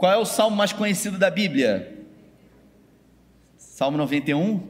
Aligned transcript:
Qual 0.00 0.10
é 0.10 0.16
o 0.16 0.24
salmo 0.24 0.56
mais 0.56 0.72
conhecido 0.72 1.18
da 1.18 1.30
Bíblia? 1.30 1.94
Salmo 3.58 3.98
91? 3.98 4.66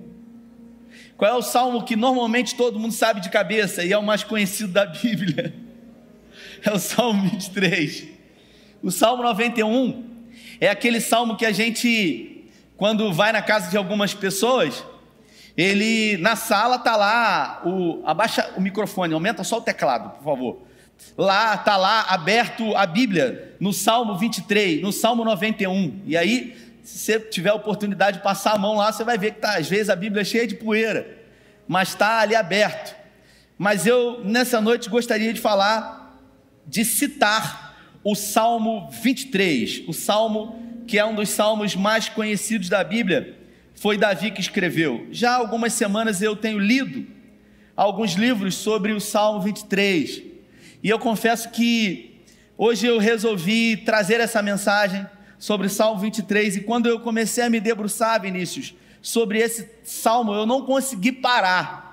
Qual 1.17 1.31
é 1.31 1.35
o 1.35 1.41
salmo 1.41 1.85
que 1.85 1.95
normalmente 1.95 2.57
todo 2.57 2.81
mundo 2.81 2.93
sabe 2.93 3.21
de 3.21 3.31
cabeça 3.31 3.85
e 3.85 3.93
é 3.93 3.97
o 3.97 4.03
mais 4.03 4.25
conhecido 4.25 4.73
da 4.73 4.85
Bíblia? 4.85 5.55
É 6.63 6.71
o 6.73 6.79
Salmo 6.79 7.23
23. 7.31 8.09
O 8.83 8.91
Salmo 8.91 9.23
91 9.23 10.05
é 10.61 10.69
aquele 10.69 11.01
salmo 11.01 11.37
que 11.37 11.47
a 11.47 11.53
gente, 11.53 12.51
quando 12.77 13.11
vai 13.13 13.33
na 13.33 13.41
casa 13.41 13.71
de 13.71 13.79
algumas 13.79 14.13
pessoas, 14.13 14.85
ele 15.57 16.19
na 16.19 16.37
sala 16.37 16.79
tá 16.79 16.97
lá, 16.97 17.63
o, 17.65 18.03
abaixa 18.05 18.53
o 18.59 18.61
microfone, 18.61 19.15
aumenta 19.15 19.43
só 19.43 19.57
o 19.57 19.63
teclado, 19.63 20.11
por 20.11 20.25
favor. 20.25 20.70
Lá 21.17 21.57
tá 21.57 21.77
lá 21.77 22.03
aberto 22.09 22.75
a 22.77 22.87
Bíblia 22.87 23.55
no 23.61 23.73
Salmo 23.73 24.17
23, 24.17 24.81
no 24.81 24.93
Salmo 24.93 25.25
91. 25.25 26.03
E 26.07 26.17
aí, 26.17 26.57
se 26.83 26.99
você 26.99 27.21
tiver 27.21 27.51
a 27.51 27.55
oportunidade 27.55 28.19
de 28.19 28.23
passar 28.23 28.55
a 28.55 28.59
mão 28.59 28.77
lá, 28.77 28.91
você 28.91 29.05
vai 29.05 29.19
ver 29.19 29.33
que 29.33 29.41
tá, 29.41 29.59
às 29.59 29.69
vezes 29.69 29.91
a 29.91 29.97
Bíblia 29.97 30.23
é 30.23 30.25
cheia 30.25 30.47
de 30.47 30.55
poeira, 30.55 31.19
mas 31.69 31.91
está 31.91 32.21
ali 32.21 32.35
aberto. 32.35 32.97
Mas 33.59 33.87
eu 33.87 34.25
nessa 34.25 34.61
noite 34.61 34.89
gostaria 34.89 35.33
de 35.33 35.41
falar 35.41 36.19
de 36.67 36.85
citar 36.85 37.77
o 38.03 38.15
Salmo 38.15 38.89
23, 38.91 39.85
o 39.87 39.93
salmo 39.93 40.59
que 40.87 40.99
é 40.99 41.05
um 41.05 41.15
dos 41.15 41.29
salmos 41.29 41.77
mais 41.77 42.09
conhecidos 42.09 42.69
da 42.69 42.83
Bíblia, 42.83 43.39
foi 43.75 43.97
Davi 43.97 44.31
que 44.31 44.41
escreveu. 44.41 45.07
Já 45.13 45.33
há 45.33 45.37
algumas 45.37 45.73
semanas 45.73 46.21
eu 46.21 46.35
tenho 46.35 46.59
lido 46.59 47.07
alguns 47.77 48.15
livros 48.15 48.57
sobre 48.57 48.93
o 48.93 49.01
Salmo 49.01 49.41
23. 49.41 50.30
E 50.83 50.89
eu 50.89 50.99
confesso 50.99 51.51
que 51.51 52.23
hoje 52.57 52.87
eu 52.87 52.99
resolvi 52.99 53.77
trazer 53.77 54.21
essa 54.21 54.43
mensagem 54.43 55.07
sobre 55.39 55.69
Salmo 55.69 56.01
23 56.01 56.57
e 56.57 56.61
quando 56.63 56.87
eu 56.87 57.01
comecei 57.01 57.45
a 57.45 57.51
me 57.51 57.61
debruçar, 57.61 58.21
Vinícius, 58.21 58.75
sobre 59.01 59.39
esse 59.39 59.69
salmo, 59.83 60.33
eu 60.33 60.47
não 60.47 60.63
consegui 60.63 61.13
parar. 61.13 61.89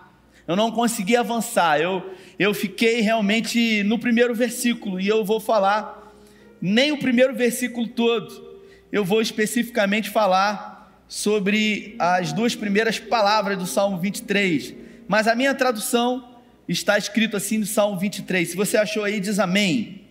Eu 0.47 0.55
não 0.55 0.71
consegui 0.71 1.16
avançar. 1.16 1.79
Eu 1.79 2.13
eu 2.39 2.53
fiquei 2.53 3.02
realmente 3.02 3.81
no 3.83 3.97
primeiro 3.97 4.35
versículo 4.35 4.99
e 4.99 5.07
eu 5.07 5.25
vou 5.25 5.39
falar 5.39 6.13
nem 6.61 6.91
o 6.91 6.99
primeiro 6.99 7.33
versículo 7.33 7.88
todo. 7.88 8.59
Eu 8.91 9.03
vou 9.03 9.22
especificamente 9.22 10.09
falar 10.09 11.01
sobre 11.07 11.95
as 11.97 12.31
duas 12.31 12.55
primeiras 12.55 12.99
palavras 12.99 13.57
do 13.57 13.66
Salmo 13.66 13.97
23, 13.97 14.75
mas 15.07 15.27
a 15.27 15.33
minha 15.33 15.55
tradução 15.55 16.36
está 16.67 16.97
escrito 16.97 17.37
assim 17.37 17.57
no 17.57 17.65
Salmo 17.65 17.97
23. 17.99 18.49
Se 18.49 18.55
você 18.55 18.77
achou 18.77 19.03
aí, 19.03 19.19
diz 19.19 19.39
amém. 19.39 20.01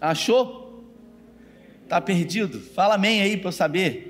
Achou? 0.00 0.84
Está 1.84 2.00
perdido? 2.00 2.60
Fala 2.60 2.94
amém 2.94 3.22
aí 3.22 3.36
para 3.36 3.48
eu 3.48 3.52
saber. 3.52 4.06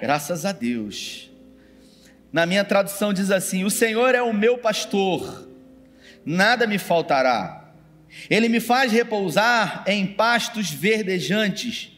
Graças 0.00 0.44
a 0.44 0.52
Deus. 0.52 1.30
Na 2.32 2.46
minha 2.46 2.64
tradução 2.64 3.12
diz 3.12 3.30
assim: 3.30 3.64
O 3.64 3.70
Senhor 3.70 4.14
é 4.14 4.22
o 4.22 4.32
meu 4.32 4.58
pastor, 4.58 5.48
nada 6.24 6.66
me 6.66 6.78
faltará. 6.78 7.72
Ele 8.28 8.48
me 8.48 8.60
faz 8.60 8.92
repousar 8.92 9.84
em 9.86 10.06
pastos 10.06 10.70
verdejantes 10.70 11.92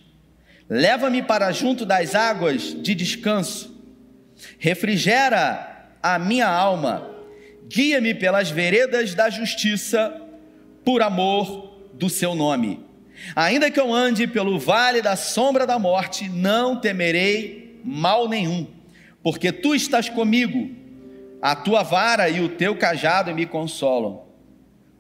Leva-me 0.69 1.23
para 1.23 1.53
junto 1.53 1.85
das 1.85 2.15
águas 2.15 2.75
de 2.83 2.95
descanso, 2.95 3.75
refrigera 4.59 5.91
a 6.03 6.19
minha 6.19 6.49
alma, 6.49 7.11
guia-me 7.69 8.15
pelas 8.15 8.51
veredas 8.51 9.15
da 9.15 9.31
justiça, 9.31 10.21
por 10.85 11.03
amor 11.03 11.79
do 11.95 12.11
seu 12.11 12.35
nome. 12.35 12.81
Ainda 13.35 13.71
que 13.71 13.81
eu 13.81 13.93
ande 13.93 14.27
pelo 14.27 14.59
vale 14.59 15.01
da 15.01 15.17
sombra 15.17 15.67
da 15.67 15.79
morte, 15.79 16.29
não 16.29 16.77
temerei 16.77 17.81
mal 17.85 18.29
nenhum, 18.29 18.67
porque 19.23 19.53
tu 19.53 19.75
estás 19.75 20.09
comigo, 20.09 20.71
a 21.41 21.55
tua 21.55 21.83
vara 21.83 22.29
e 22.29 22.41
o 22.41 22.49
teu 22.49 22.77
cajado 22.77 23.35
me 23.35 23.47
consolam. 23.47 24.25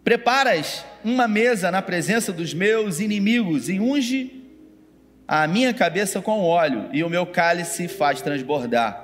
Preparas 0.03 0.85
uma 1.03 1.27
mesa 1.27 1.71
na 1.71 1.81
presença 1.81 2.33
dos 2.33 2.53
meus 2.53 3.01
inimigos 3.01 3.69
e 3.69 3.81
unge 3.81 4.43
a 5.27 5.47
minha 5.47 5.73
cabeça 5.73 6.21
com 6.21 6.43
óleo 6.43 6.91
e 6.93 7.03
o 7.03 7.09
meu 7.09 7.27
cálice 7.27 7.89
faz 7.89 8.21
transbordar. 8.21 9.04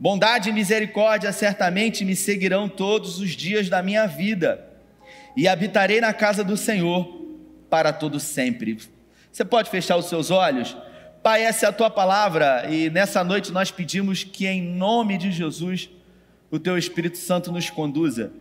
Bondade 0.00 0.50
e 0.50 0.52
misericórdia 0.52 1.32
certamente 1.32 2.04
me 2.04 2.14
seguirão 2.14 2.68
todos 2.68 3.18
os 3.18 3.30
dias 3.30 3.68
da 3.68 3.82
minha 3.82 4.06
vida, 4.06 4.64
e 5.36 5.48
habitarei 5.48 6.00
na 6.00 6.12
casa 6.12 6.44
do 6.44 6.56
Senhor 6.56 7.26
para 7.68 7.92
todo 7.92 8.20
sempre. 8.20 8.78
Você 9.30 9.44
pode 9.44 9.70
fechar 9.70 9.96
os 9.96 10.06
seus 10.06 10.30
olhos? 10.30 10.76
Pai, 11.22 11.42
essa 11.42 11.66
é 11.66 11.68
a 11.68 11.72
tua 11.72 11.90
palavra, 11.90 12.66
e 12.70 12.88
nessa 12.90 13.24
noite 13.24 13.50
nós 13.50 13.72
pedimos 13.72 14.22
que, 14.22 14.46
em 14.46 14.62
nome 14.62 15.18
de 15.18 15.32
Jesus, 15.32 15.90
o 16.50 16.60
teu 16.60 16.78
Espírito 16.78 17.18
Santo 17.18 17.50
nos 17.50 17.68
conduza, 17.68 18.32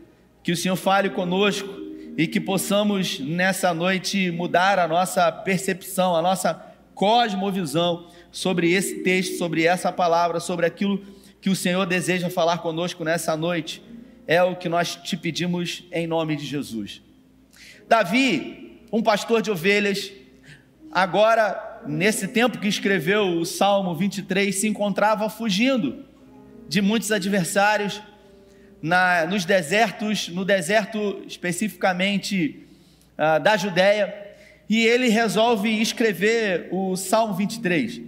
que 0.43 0.51
o 0.51 0.57
Senhor 0.57 0.75
fale 0.75 1.09
conosco 1.09 1.67
e 2.15 2.27
que 2.27 2.39
possamos 2.39 3.19
nessa 3.19 3.73
noite 3.73 4.31
mudar 4.31 4.77
a 4.79 4.87
nossa 4.87 5.31
percepção, 5.31 6.15
a 6.15 6.21
nossa 6.21 6.53
cosmovisão 6.93 8.07
sobre 8.31 8.71
esse 8.71 9.03
texto, 9.03 9.37
sobre 9.37 9.65
essa 9.65 9.91
palavra, 9.91 10.39
sobre 10.39 10.65
aquilo 10.65 10.97
que 10.99 11.16
o 11.49 11.55
Senhor 11.55 11.85
deseja 11.85 12.29
falar 12.29 12.59
conosco 12.59 13.03
nessa 13.03 13.35
noite. 13.35 13.81
É 14.25 14.41
o 14.43 14.55
que 14.55 14.67
nós 14.67 14.95
te 14.95 15.15
pedimos 15.15 15.83
em 15.91 16.05
nome 16.05 16.35
de 16.35 16.45
Jesus. 16.45 17.01
Davi, 17.87 18.81
um 18.91 19.01
pastor 19.01 19.41
de 19.41 19.49
ovelhas, 19.49 20.11
agora, 20.91 21.81
nesse 21.85 22.27
tempo 22.27 22.57
que 22.57 22.67
escreveu 22.67 23.39
o 23.39 23.45
Salmo 23.45 23.95
23, 23.95 24.53
se 24.53 24.67
encontrava 24.67 25.29
fugindo 25.29 26.05
de 26.67 26.81
muitos 26.81 27.11
adversários 27.11 28.01
na, 28.81 29.25
nos 29.25 29.45
desertos, 29.45 30.27
no 30.29 30.43
deserto 30.43 31.23
especificamente 31.25 32.67
uh, 33.17 33.41
da 33.41 33.55
Judéia 33.55 34.27
e 34.69 34.85
ele 34.85 35.07
resolve 35.07 35.69
escrever 35.81 36.67
o 36.71 36.95
Salmo 36.95 37.33
23. 37.33 38.01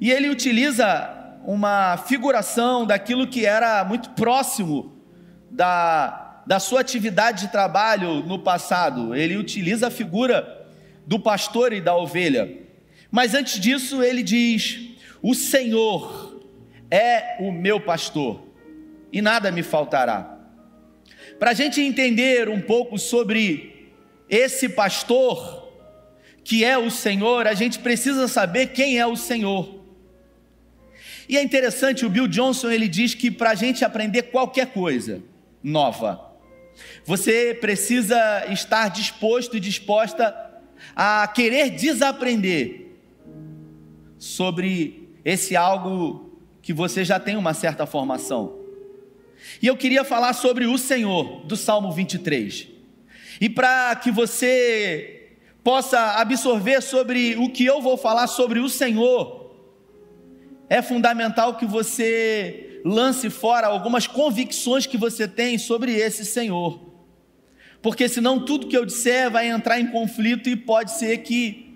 E 0.00 0.10
ele 0.10 0.28
utiliza 0.28 1.25
uma 1.46 1.96
figuração 1.96 2.84
daquilo 2.84 3.28
que 3.28 3.46
era 3.46 3.84
muito 3.84 4.10
próximo 4.10 5.00
da, 5.48 6.42
da 6.44 6.58
sua 6.58 6.80
atividade 6.80 7.42
de 7.42 7.52
trabalho 7.52 8.16
no 8.24 8.40
passado. 8.40 9.14
Ele 9.14 9.36
utiliza 9.36 9.86
a 9.86 9.90
figura 9.90 10.66
do 11.06 11.20
pastor 11.20 11.72
e 11.72 11.80
da 11.80 11.96
ovelha. 11.96 12.52
Mas 13.10 13.32
antes 13.32 13.60
disso, 13.60 14.02
ele 14.02 14.24
diz: 14.24 14.90
O 15.22 15.34
Senhor 15.34 16.42
é 16.90 17.36
o 17.38 17.52
meu 17.52 17.80
pastor 17.80 18.42
e 19.12 19.22
nada 19.22 19.52
me 19.52 19.62
faltará. 19.62 20.36
Para 21.38 21.52
a 21.52 21.54
gente 21.54 21.80
entender 21.80 22.48
um 22.48 22.60
pouco 22.60 22.98
sobre 22.98 23.92
esse 24.28 24.68
pastor, 24.68 25.70
que 26.42 26.64
é 26.64 26.76
o 26.76 26.90
Senhor, 26.90 27.46
a 27.46 27.54
gente 27.54 27.78
precisa 27.78 28.26
saber 28.26 28.68
quem 28.68 28.98
é 28.98 29.06
o 29.06 29.16
Senhor. 29.16 29.75
E 31.28 31.36
é 31.36 31.42
interessante, 31.42 32.06
o 32.06 32.10
Bill 32.10 32.28
Johnson 32.28 32.70
ele 32.70 32.88
diz 32.88 33.14
que 33.14 33.30
para 33.30 33.50
a 33.50 33.54
gente 33.54 33.84
aprender 33.84 34.24
qualquer 34.24 34.66
coisa 34.66 35.22
nova, 35.62 36.32
você 37.04 37.56
precisa 37.60 38.46
estar 38.50 38.88
disposto 38.88 39.56
e 39.56 39.60
disposta 39.60 40.34
a 40.94 41.26
querer 41.26 41.70
desaprender 41.70 42.92
sobre 44.18 45.08
esse 45.24 45.56
algo 45.56 46.38
que 46.62 46.72
você 46.72 47.04
já 47.04 47.18
tem 47.18 47.36
uma 47.36 47.54
certa 47.54 47.86
formação. 47.86 48.56
E 49.60 49.66
eu 49.66 49.76
queria 49.76 50.04
falar 50.04 50.32
sobre 50.32 50.66
o 50.66 50.76
Senhor, 50.78 51.44
do 51.46 51.56
Salmo 51.56 51.92
23. 51.92 52.68
E 53.40 53.48
para 53.48 53.94
que 53.96 54.10
você 54.10 55.32
possa 55.62 56.20
absorver 56.20 56.80
sobre 56.80 57.36
o 57.36 57.50
que 57.50 57.64
eu 57.64 57.80
vou 57.80 57.96
falar 57.96 58.26
sobre 58.26 58.60
o 58.60 58.68
Senhor, 58.68 59.45
é 60.68 60.82
fundamental 60.82 61.56
que 61.56 61.66
você 61.66 62.80
lance 62.84 63.30
fora 63.30 63.66
algumas 63.66 64.06
convicções 64.06 64.86
que 64.86 64.96
você 64.96 65.26
tem 65.26 65.58
sobre 65.58 65.92
esse 65.94 66.24
Senhor. 66.24 66.80
Porque 67.82 68.08
senão 68.08 68.44
tudo 68.44 68.66
que 68.66 68.76
eu 68.76 68.84
disser 68.84 69.30
vai 69.30 69.48
entrar 69.48 69.80
em 69.80 69.86
conflito 69.86 70.48
e 70.48 70.56
pode 70.56 70.92
ser 70.92 71.18
que 71.18 71.74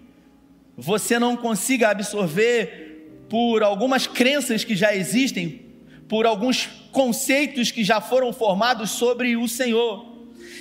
você 0.77 1.19
não 1.19 1.37
consiga 1.37 1.91
absorver 1.91 3.27
por 3.29 3.63
algumas 3.63 4.07
crenças 4.07 4.65
que 4.65 4.75
já 4.75 4.95
existem, 4.95 5.67
por 6.09 6.27
alguns 6.27 6.67
conceitos 6.91 7.71
que 7.71 7.85
já 7.85 8.01
foram 8.01 8.33
formados 8.33 8.91
sobre 8.91 9.37
o 9.37 9.47
Senhor. 9.47 10.11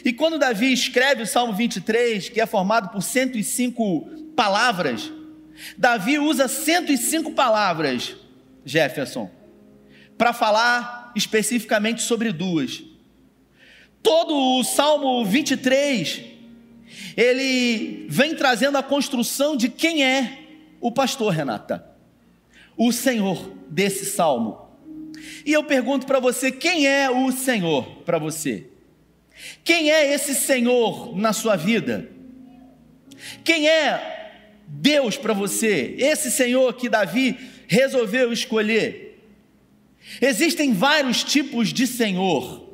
E 0.06 0.14
quando 0.14 0.38
Davi 0.38 0.72
escreve 0.72 1.24
o 1.24 1.28
Salmo 1.28 1.54
23, 1.54 2.30
que 2.30 2.40
é 2.40 2.46
formado 2.46 2.90
por 2.90 3.02
105 3.02 4.34
palavras, 4.36 5.12
Davi 5.77 6.19
usa 6.19 6.47
105 6.47 7.31
palavras, 7.31 8.15
Jefferson, 8.65 9.29
para 10.17 10.33
falar 10.33 11.11
especificamente 11.15 12.01
sobre 12.01 12.31
duas. 12.31 12.83
Todo 14.01 14.33
o 14.59 14.63
Salmo 14.63 15.25
23, 15.25 16.21
ele 17.15 18.06
vem 18.09 18.35
trazendo 18.35 18.77
a 18.77 18.83
construção 18.83 19.56
de 19.56 19.69
quem 19.69 20.03
é 20.03 20.39
o 20.79 20.91
pastor, 20.91 21.33
Renata, 21.33 21.85
o 22.77 22.91
Senhor 22.91 23.53
desse 23.69 24.06
salmo. 24.06 24.69
E 25.45 25.51
eu 25.51 25.63
pergunto 25.63 26.06
para 26.06 26.19
você: 26.19 26.51
quem 26.51 26.88
é 26.88 27.09
o 27.09 27.31
Senhor 27.31 28.03
para 28.06 28.17
você? 28.17 28.67
Quem 29.63 29.91
é 29.91 30.13
esse 30.13 30.35
Senhor 30.35 31.15
na 31.17 31.33
sua 31.33 31.56
vida? 31.56 32.09
Quem 33.44 33.67
é 33.67 34.19
Deus 34.69 35.18
para 35.18 35.33
você? 35.33 35.95
Esse 35.98 36.30
Senhor 36.30 36.74
que 36.74 36.88
Davi 36.88 37.36
resolveu 37.68 38.31
escolher. 38.31 39.19
Existem 40.21 40.74
vários 40.74 41.24
tipos 41.24 41.74
de 41.74 41.88
Senhor. 41.88 42.69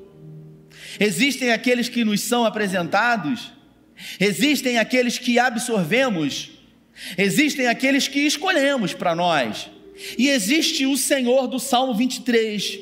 Existem 1.00 1.51
aqueles 1.51 1.89
que 1.89 2.03
nos 2.03 2.21
são 2.21 2.45
apresentados, 2.45 3.51
existem 4.19 4.77
aqueles 4.77 5.18
que 5.18 5.38
absorvemos, 5.38 6.51
existem 7.18 7.68
aqueles 7.68 8.07
que 8.07 8.19
escolhemos 8.19 8.94
para 8.94 9.13
nós, 9.13 9.69
e 10.18 10.30
existe 10.30 10.86
o 10.86 10.95
Senhor 10.95 11.47
do 11.47 11.59
Salmo 11.59 11.94
23, 11.94 12.80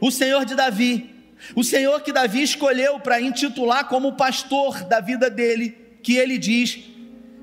o 0.00 0.10
Senhor 0.10 0.46
de 0.46 0.54
Davi, 0.54 1.10
o 1.54 1.62
Senhor 1.62 2.00
que 2.00 2.12
Davi 2.12 2.42
escolheu 2.42 2.98
para 3.00 3.20
intitular 3.20 3.88
como 3.88 4.16
pastor 4.16 4.84
da 4.84 5.00
vida 5.00 5.28
dele, 5.28 5.76
que 6.02 6.16
ele 6.16 6.38
diz 6.38 6.78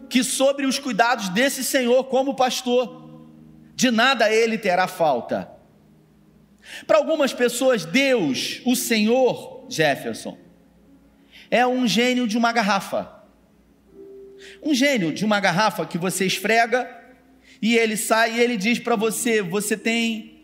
que 0.10 0.24
sobre 0.24 0.66
os 0.66 0.80
cuidados 0.80 1.30
desse 1.30 1.64
Senhor 1.64 2.06
como 2.06 2.36
pastor, 2.36 3.10
de 3.76 3.92
nada 3.92 4.32
ele 4.32 4.58
terá 4.58 4.88
falta. 4.88 5.50
Para 6.86 6.98
algumas 6.98 7.34
pessoas, 7.34 7.86
Deus, 7.86 8.62
o 8.66 8.76
Senhor, 8.76 9.66
Jefferson, 9.70 10.38
é 11.50 11.66
um 11.66 11.88
gênio 11.88 12.28
de 12.28 12.38
uma 12.38 12.52
garrafa. 12.52 13.14
Um 14.62 14.74
gênio 14.74 15.14
de 15.14 15.26
uma 15.26 15.40
garrafa 15.40 15.86
que 15.86 15.98
você 15.98 16.26
esfrega 16.26 16.90
e 17.62 17.76
ele 17.76 17.98
sai 17.98 18.36
e 18.36 18.40
ele 18.40 18.58
diz 18.58 18.80
para 18.80 18.96
você: 18.96 19.42
você 19.42 19.78
tem 19.78 20.42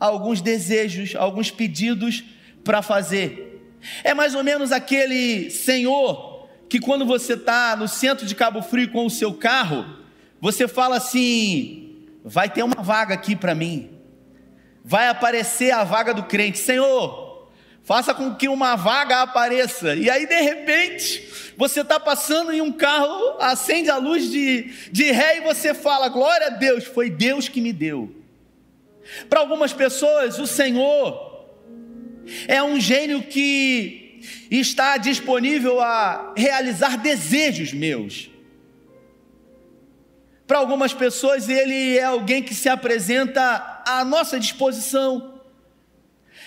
alguns 0.00 0.40
desejos, 0.40 1.14
alguns 1.14 1.50
pedidos 1.50 2.24
para 2.64 2.82
fazer. 2.82 3.74
É 4.02 4.14
mais 4.14 4.34
ou 4.34 4.42
menos 4.42 4.72
aquele 4.72 5.50
senhor 5.50 6.33
que, 6.68 6.80
quando 6.80 7.04
você 7.04 7.34
está 7.34 7.76
no 7.76 7.88
centro 7.88 8.26
de 8.26 8.34
Cabo 8.34 8.62
Frio 8.62 8.90
com 8.90 9.06
o 9.06 9.10
seu 9.10 9.34
carro, 9.34 9.84
você 10.40 10.68
fala 10.68 10.96
assim: 10.96 12.06
vai 12.24 12.48
ter 12.48 12.62
uma 12.62 12.82
vaga 12.82 13.14
aqui 13.14 13.34
para 13.36 13.54
mim 13.54 13.94
vai 14.84 15.08
aparecer 15.08 15.70
a 15.70 15.82
vaga 15.82 16.12
do 16.12 16.24
crente. 16.24 16.58
Senhor, 16.58 17.48
faça 17.82 18.12
com 18.12 18.34
que 18.34 18.46
uma 18.46 18.76
vaga 18.76 19.22
apareça. 19.22 19.94
E 19.94 20.10
aí, 20.10 20.26
de 20.26 20.40
repente, 20.42 21.54
você 21.56 21.80
está 21.80 21.98
passando 21.98 22.52
em 22.52 22.60
um 22.60 22.70
carro, 22.70 23.38
acende 23.40 23.88
a 23.88 23.96
luz 23.96 24.30
de, 24.30 24.70
de 24.92 25.10
ré 25.10 25.38
e 25.38 25.40
você 25.40 25.72
fala: 25.72 26.08
Glória 26.08 26.48
a 26.48 26.50
Deus, 26.50 26.84
foi 26.84 27.08
Deus 27.08 27.48
que 27.48 27.62
me 27.62 27.72
deu. 27.72 28.14
Para 29.28 29.40
algumas 29.40 29.72
pessoas, 29.72 30.38
o 30.38 30.46
Senhor 30.46 31.46
é 32.46 32.62
um 32.62 32.78
gênio 32.78 33.22
que 33.22 34.03
está 34.50 34.96
disponível 34.96 35.80
a 35.80 36.32
realizar 36.36 36.96
desejos 36.96 37.72
meus. 37.72 38.30
Para 40.46 40.58
algumas 40.58 40.92
pessoas, 40.92 41.48
ele 41.48 41.96
é 41.96 42.04
alguém 42.04 42.42
que 42.42 42.54
se 42.54 42.68
apresenta 42.68 43.82
à 43.86 44.04
nossa 44.04 44.38
disposição, 44.38 45.40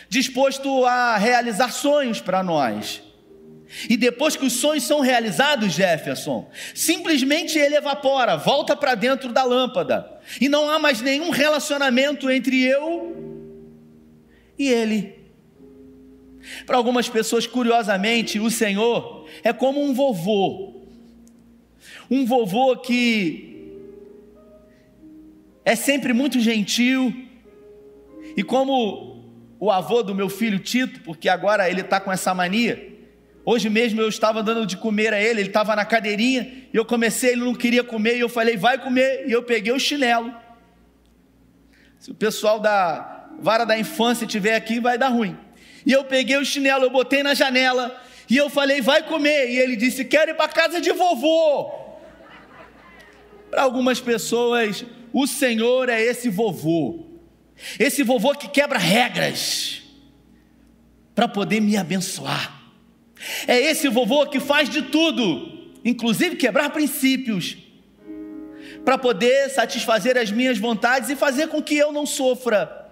disposto 0.07 0.85
a 0.85 1.18
realizar 1.18 1.71
sonhos 1.71 2.21
para 2.21 2.44
nós. 2.44 3.01
E 3.89 3.97
depois 3.97 4.35
que 4.35 4.45
os 4.45 4.53
sonhos 4.53 4.85
são 4.85 5.01
realizados, 5.01 5.73
Jefferson, 5.73 6.50
simplesmente 6.73 7.57
ele 7.57 7.75
evapora, 7.75 8.38
volta 8.38 8.75
para 8.75 8.95
dentro 8.95 9.33
da 9.33 9.44
lâmpada. 9.44 10.19
E 10.39 10.47
não 10.47 10.69
há 10.69 10.80
mais 10.80 11.01
nenhum 11.01 11.30
relacionamento 11.30 12.30
entre 12.30 12.63
eu 12.63 13.27
e 14.57 14.69
ele. 14.69 15.16
Para 16.65 16.77
algumas 16.77 17.09
pessoas, 17.09 17.45
curiosamente, 17.47 18.39
o 18.39 18.49
Senhor 18.49 19.27
é 19.44 19.51
como 19.53 19.83
um 19.83 19.94
vovô. 19.94 20.85
Um 22.09 22.25
vovô 22.25 22.77
que 22.77 23.71
é 25.65 25.75
sempre 25.75 26.13
muito 26.13 26.39
gentil. 26.39 27.13
E 28.35 28.44
como 28.44 29.17
o 29.59 29.71
avô 29.71 30.03
do 30.03 30.15
meu 30.15 30.29
filho 30.29 30.59
Tito, 30.59 31.01
porque 31.01 31.27
agora 31.27 31.69
ele 31.69 31.81
está 31.81 31.99
com 31.99 32.11
essa 32.11 32.33
mania. 32.33 32.95
Hoje 33.44 33.69
mesmo 33.69 34.01
eu 34.01 34.09
estava 34.09 34.44
dando 34.44 34.65
de 34.65 34.77
comer 34.77 35.13
a 35.13 35.21
ele, 35.21 35.39
ele 35.39 35.49
estava 35.49 35.75
na 35.75 35.85
cadeirinha, 35.85 36.67
e 36.73 36.75
eu 36.75 36.83
comecei, 36.83 37.31
ele 37.31 37.45
não 37.45 37.55
queria 37.55 37.83
comer, 37.83 38.17
e 38.17 38.19
eu 38.19 38.27
falei, 38.29 38.57
vai 38.57 38.77
comer, 38.77 39.25
e 39.27 39.31
eu 39.31 39.41
peguei 39.41 39.71
o 39.71 39.79
chinelo. 39.79 40.33
Se 41.97 42.11
o 42.11 42.15
pessoal 42.15 42.59
da 42.59 43.29
vara 43.39 43.65
da 43.65 43.79
infância 43.79 44.25
estiver 44.25 44.55
aqui, 44.55 44.79
vai 44.79 44.97
dar 44.97 45.07
ruim. 45.07 45.38
E 45.87 45.93
eu 45.93 46.03
peguei 46.03 46.35
o 46.35 46.43
chinelo, 46.43 46.83
eu 46.83 46.89
botei 46.89 47.23
na 47.23 47.33
janela, 47.33 47.97
e 48.29 48.35
eu 48.35 48.49
falei, 48.49 48.81
vai 48.81 49.01
comer. 49.03 49.49
E 49.49 49.57
ele 49.57 49.77
disse, 49.77 50.03
quero 50.03 50.31
ir 50.31 50.33
para 50.33 50.49
casa 50.49 50.81
de 50.81 50.91
vovô. 50.91 51.71
Para 53.49 53.61
algumas 53.61 54.01
pessoas, 54.01 54.83
o 55.13 55.25
Senhor 55.25 55.87
é 55.87 56.01
esse 56.01 56.27
vovô, 56.27 57.05
esse 57.79 58.03
vovô 58.03 58.35
que 58.35 58.49
quebra 58.49 58.77
regras 58.77 59.81
para 61.15 61.25
poder 61.25 61.61
me 61.61 61.77
abençoar. 61.77 62.61
É 63.47 63.57
esse 63.57 63.87
vovô 63.87 64.27
que 64.27 64.41
faz 64.41 64.69
de 64.69 64.81
tudo, 64.81 65.71
inclusive 65.85 66.35
quebrar 66.35 66.69
princípios, 66.71 67.55
para 68.83 68.97
poder 68.97 69.49
satisfazer 69.51 70.17
as 70.17 70.31
minhas 70.31 70.57
vontades 70.57 71.09
e 71.09 71.15
fazer 71.15 71.47
com 71.47 71.63
que 71.63 71.77
eu 71.77 71.93
não 71.93 72.05
sofra. 72.05 72.85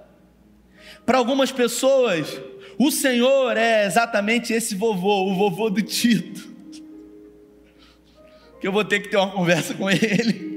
Para 1.06 1.18
algumas 1.18 1.51
pessoas, 1.51 2.42
o 2.77 2.92
Senhor 2.92 3.56
é 3.57 3.86
exatamente 3.86 4.54
esse 4.54 4.75
vovô, 4.75 5.31
o 5.31 5.36
vovô 5.36 5.69
do 5.69 5.81
Tito. 5.81 6.54
Que 8.60 8.68
eu 8.68 8.72
vou 8.72 8.83
ter 8.83 9.01
que 9.01 9.10
ter 9.10 9.18
uma 9.18 9.31
conversa 9.31 9.74
com 9.74 9.89
ele 9.89 10.56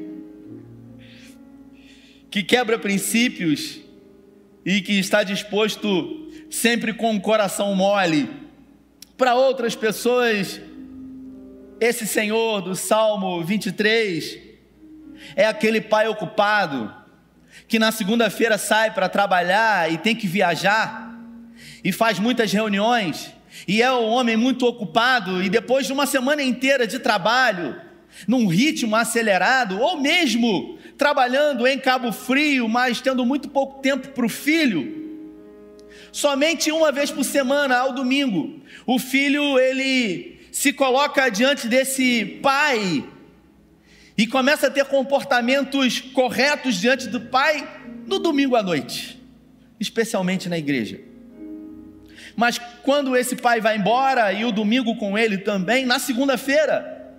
que 2.31 2.43
quebra 2.43 2.79
princípios 2.79 3.81
e 4.65 4.81
que 4.81 4.99
está 4.99 5.23
disposto 5.23 6.31
sempre 6.51 6.93
com 6.93 7.17
o 7.17 7.21
coração 7.21 7.75
mole. 7.75 8.29
Para 9.17 9.35
outras 9.35 9.75
pessoas, 9.75 10.61
esse 11.81 12.07
Senhor 12.07 12.61
do 12.61 12.75
Salmo 12.75 13.43
23 13.43 14.39
é 15.35 15.47
aquele 15.47 15.81
pai 15.81 16.07
ocupado 16.07 16.95
que 17.67 17.79
na 17.79 17.91
segunda-feira 17.91 18.57
sai 18.57 18.93
para 18.93 19.09
trabalhar 19.09 19.91
e 19.91 19.99
tem 19.99 20.15
que 20.15 20.27
viajar 20.27 21.08
e 21.89 21.93
faz 21.93 22.19
muitas 22.19 22.53
reuniões 22.53 23.33
e 23.67 23.81
é 23.81 23.91
um 23.91 24.09
homem 24.09 24.37
muito 24.37 24.67
ocupado 24.67 25.43
e 25.43 25.49
depois 25.49 25.87
de 25.87 25.93
uma 25.95 26.05
semana 26.05 26.43
inteira 26.43 26.87
de 26.87 26.99
trabalho, 26.99 27.81
num 28.27 28.47
ritmo 28.47 28.95
acelerado, 28.95 29.81
ou 29.81 29.99
mesmo 29.99 30.79
trabalhando 30.99 31.67
em 31.67 31.79
Cabo 31.79 32.13
Frio, 32.13 32.69
mas 32.69 33.01
tendo 33.01 33.25
muito 33.25 33.49
pouco 33.49 33.81
tempo 33.81 34.09
para 34.09 34.27
o 34.27 34.29
filho, 34.29 35.27
somente 36.13 36.71
uma 36.71 36.93
vez 36.93 37.11
por 37.11 37.25
semana, 37.25 37.79
ao 37.79 37.95
domingo, 37.95 38.61
o 38.87 38.99
filho 38.99 39.59
ele 39.59 40.47
se 40.53 40.75
coloca 40.75 41.31
diante 41.31 41.69
desse 41.69 42.39
pai 42.43 43.03
e 44.15 44.27
começa 44.27 44.67
a 44.67 44.71
ter 44.71 44.85
comportamentos 44.85 46.01
corretos 46.01 46.79
diante 46.79 47.09
do 47.09 47.23
pai 47.23 47.67
no 48.07 48.19
domingo 48.19 48.57
à 48.57 48.63
noite, 48.63 49.19
especialmente 49.81 50.51
na 50.51 50.59
igreja. 50.59 51.08
Mas 52.39 52.57
quando 52.85 53.17
esse 53.17 53.35
pai 53.35 53.61
vai 53.61 53.77
embora 53.77 54.33
e 54.33 54.45
o 54.45 54.53
domingo 54.53 54.95
com 54.95 55.19
ele 55.19 55.39
também, 55.39 55.85
na 55.85 55.99
segunda-feira, 55.99 57.13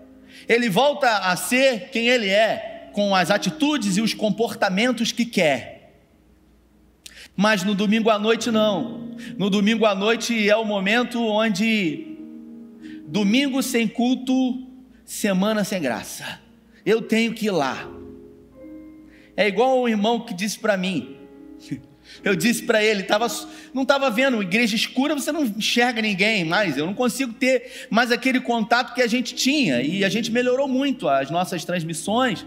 ele 0.48 0.70
volta 0.70 1.10
a 1.10 1.36
ser 1.36 1.90
quem 1.90 2.08
ele 2.08 2.30
é, 2.30 2.90
com 2.94 3.14
as 3.14 3.30
atitudes 3.30 3.98
e 3.98 4.02
os 4.02 4.14
comportamentos 4.14 5.12
que 5.12 5.26
quer. 5.26 6.06
Mas 7.36 7.66
no 7.66 7.76
domingo 7.76 8.10
à 8.10 8.18
noite 8.18 8.50
não. 8.50 9.10
No 9.38 9.50
domingo 9.50 9.86
à 9.86 9.94
noite 9.94 10.50
é 10.50 10.56
o 10.56 10.64
momento 10.64 11.22
onde 11.22 12.16
domingo 13.06 13.62
sem 13.62 13.90
culto, 13.90 14.66
semana 15.04 15.66
sem 15.66 15.82
graça. 15.82 16.40
Eu 16.86 17.02
tenho 17.02 17.34
que 17.34 17.48
ir 17.48 17.52
lá. 17.52 17.86
É 19.36 19.50
igual 19.50 19.82
o 19.82 19.90
irmão 19.90 20.22
que 20.22 20.34
disse 20.34 20.58
para 20.58 20.78
mim. 20.78 21.18
Eu 22.24 22.36
disse 22.36 22.64
para 22.64 22.84
ele, 22.84 23.04
tava, 23.04 23.28
não 23.74 23.84
estava 23.84 24.10
vendo, 24.10 24.42
igreja 24.42 24.76
escura, 24.76 25.16
você 25.16 25.32
não 25.32 25.44
enxerga 25.44 26.02
ninguém 26.02 26.44
mais. 26.44 26.78
Eu 26.78 26.86
não 26.86 26.94
consigo 26.94 27.34
ter 27.34 27.88
mais 27.90 28.12
aquele 28.12 28.40
contato 28.40 28.94
que 28.94 29.02
a 29.02 29.08
gente 29.08 29.34
tinha. 29.36 29.82
E 29.82 30.04
a 30.04 30.10
gente 30.10 30.32
melhorou 30.32 30.68
muito 30.68 31.08
as 31.08 31.30
nossas 31.30 31.64
transmissões 31.64 32.46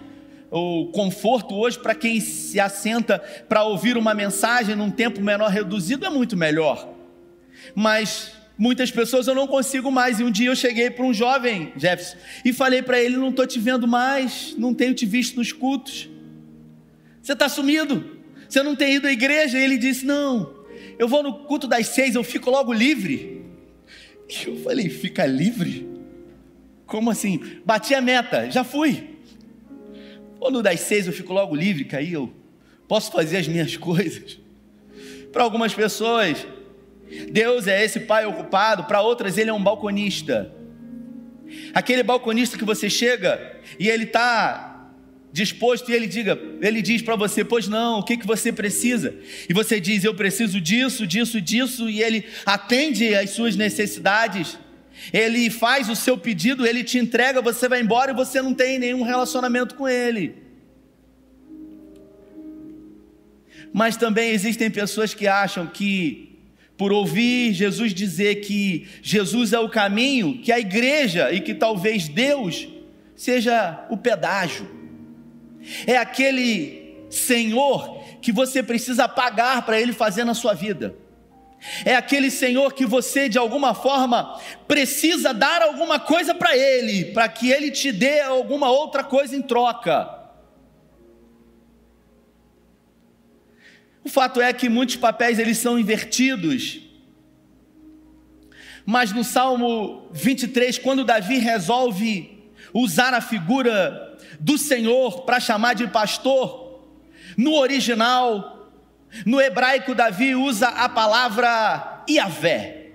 o 0.54 0.88
conforto 0.92 1.54
hoje 1.54 1.78
para 1.78 1.95
quem 1.95 2.21
se 2.21 2.61
assenta 2.61 3.19
para 3.49 3.64
ouvir 3.64 3.97
uma 3.97 4.12
mensagem 4.12 4.76
num 4.76 4.90
tempo 4.90 5.19
menor 5.23 5.49
reduzido 5.49 6.04
é 6.04 6.11
muito 6.11 6.37
melhor. 6.37 6.92
Mas 7.75 8.33
muitas 8.59 8.90
pessoas 8.90 9.26
eu 9.26 9.35
não 9.35 9.47
consigo 9.47 9.90
mais. 9.90 10.21
E 10.21 10.25
um 10.25 10.31
dia 10.31 10.50
eu 10.50 10.57
cheguei 10.57 10.90
para 10.90 11.07
um 11.07 11.14
jovem, 11.14 11.73
Jefferson, 11.75 12.19
e 12.45 12.52
falei 12.52 12.83
para 12.83 13.00
ele: 13.00 13.16
Não 13.16 13.31
estou 13.31 13.47
te 13.47 13.59
vendo 13.59 13.88
mais, 13.88 14.54
não 14.59 14.75
tenho 14.75 14.92
te 14.92 15.07
visto 15.07 15.37
nos 15.37 15.52
cultos. 15.52 16.11
Você 17.23 17.33
está 17.33 17.49
sumido, 17.49 18.19
você 18.53 18.63
não 18.63 18.77
tem 18.77 18.97
ido 18.97 19.07
à 19.07 19.13
igreja. 19.13 19.59
E 19.59 19.65
ele 19.65 19.79
disse: 19.79 20.05
Não, 20.05 20.53
eu 20.99 21.09
vou 21.09 21.23
no 21.23 21.45
culto 21.45 21.67
das 21.67 21.89
seis, 21.89 22.15
eu 22.15 22.23
fico 22.23 22.51
logo 22.51 22.71
livre. 22.71 23.47
E 24.29 24.47
eu 24.47 24.57
falei: 24.59 24.91
Fica 24.91 25.25
livre? 25.25 25.89
Como 26.85 27.11
assim? 27.11 27.41
Bati 27.65 27.95
a 27.95 28.01
meta, 28.03 28.51
já 28.51 28.63
fui. 28.63 29.17
Ou 30.39 30.51
no 30.51 30.63
das 30.63 30.81
seis 30.81 31.07
eu 31.07 31.13
fico 31.13 31.33
logo 31.33 31.57
livre, 31.57 31.85
que 31.87 31.97
aí 31.97 32.13
eu 32.13 32.31
posso 32.87 33.11
fazer 33.11 33.39
as 33.39 33.49
minhas 33.49 33.75
coisas. 33.79 34.39
Para 35.33 35.45
algumas 35.45 35.73
pessoas, 35.73 36.47
Deus 37.31 37.67
é 37.67 37.83
esse 37.83 38.01
pai 38.01 38.27
ocupado, 38.27 38.85
para 38.85 39.01
outras, 39.01 39.39
ele 39.39 39.49
é 39.49 39.53
um 39.53 39.63
balconista. 39.63 40.53
Aquele 41.73 42.03
balconista 42.03 42.59
que 42.59 42.65
você 42.65 42.91
chega 42.91 43.57
e 43.79 43.89
ele 43.89 44.05
está 44.05 44.72
disposto 45.33 45.91
e 45.91 45.95
ele 45.95 46.07
diga, 46.07 46.39
ele 46.61 46.83
diz 46.83 47.01
para 47.01 47.17
você, 47.17 47.43
pois 47.43 47.67
não, 47.67 48.01
o 48.01 48.03
que 48.03 48.19
que 48.19 48.27
você 48.27 48.53
precisa? 48.53 49.15
E 49.49 49.55
você 49.55 49.81
diz, 49.81 50.05
eu 50.05 50.15
preciso 50.15 50.61
disso, 50.61 51.07
disso, 51.07 51.41
disso, 51.41 51.89
e 51.89 52.03
ele 52.03 52.25
atende 52.45 53.15
às 53.15 53.31
suas 53.31 53.57
necessidades. 53.57 54.59
Ele 55.12 55.49
faz 55.49 55.89
o 55.89 55.97
seu 55.97 56.19
pedido, 56.19 56.67
ele 56.67 56.85
te 56.85 56.99
entrega, 56.99 57.41
você 57.41 57.69
vai 57.69 57.81
embora 57.81 58.12
e 58.12 58.15
você 58.15 58.43
não 58.43 58.53
tem 58.53 58.79
nenhum 58.79 59.03
relacionamento 59.03 59.75
com 59.75 59.89
ele. 59.89 60.35
Mas 63.73 63.97
também 63.97 64.33
existem 64.33 64.71
pessoas 64.71 65.15
que 65.15 65.27
acham 65.27 65.67
que 65.67 66.29
por 66.77 66.93
ouvir 66.93 67.55
Jesus 67.55 67.95
dizer 67.95 68.37
que 68.37 68.87
Jesus 69.03 69.53
é 69.53 69.59
o 69.59 69.69
caminho, 69.69 70.39
que 70.43 70.53
a 70.53 70.59
igreja 70.59 71.33
e 71.33 71.41
que 71.41 71.55
talvez 71.55 72.07
Deus 72.07 72.69
seja 73.17 73.87
o 73.89 73.97
pedágio. 73.97 74.82
É 75.87 75.97
aquele 75.97 77.07
Senhor 77.11 78.02
que 78.21 78.33
você 78.33 78.62
precisa 78.62 79.09
pagar 79.09 79.64
para 79.66 79.81
Ele 79.81 79.92
fazer 79.92 80.25
na 80.25 80.35
sua 80.35 80.54
vida. 80.54 80.95
É 81.85 81.95
aquele 81.95 82.31
Senhor 82.31 82.73
que 82.73 82.85
você, 82.85 83.28
de 83.28 83.38
alguma 83.38 83.75
forma, 83.75 84.40
precisa 84.66 85.33
dar 85.33 85.62
alguma 85.62 85.99
coisa 85.99 86.35
para 86.35 86.57
Ele, 86.57 87.07
para 87.12 87.28
que 87.28 87.50
Ele 87.50 87.71
te 87.71 87.92
dê 87.92 88.21
alguma 88.21 88.71
outra 88.71 89.04
coisa 89.04 89.37
em 89.37 89.42
troca. 89.42 90.23
O 94.04 94.09
fato 94.09 94.40
é 94.40 94.52
que 94.52 94.69
muitos 94.69 94.97
papéis 94.97 95.38
eles 95.38 95.59
são 95.59 95.78
invertidos. 95.78 96.81
Mas 98.85 99.12
no 99.12 99.23
Salmo 99.23 100.09
23, 100.12 100.78
quando 100.78 101.04
Davi 101.04 101.38
resolve 101.38 102.50
usar 102.75 103.14
a 103.14 103.21
figura 103.21 104.12
do 104.38 104.59
Senhor 104.59 105.23
para 105.23 105.41
chamar 105.41 105.75
de 105.75 105.87
pastor, 105.88 106.81
no 107.37 107.55
original, 107.55 108.71
no 109.26 109.41
hebraico, 109.41 109.95
Davi 109.95 110.35
usa 110.35 110.69
a 110.69 110.88
palavra 110.88 112.05
Iavé. 112.09 112.91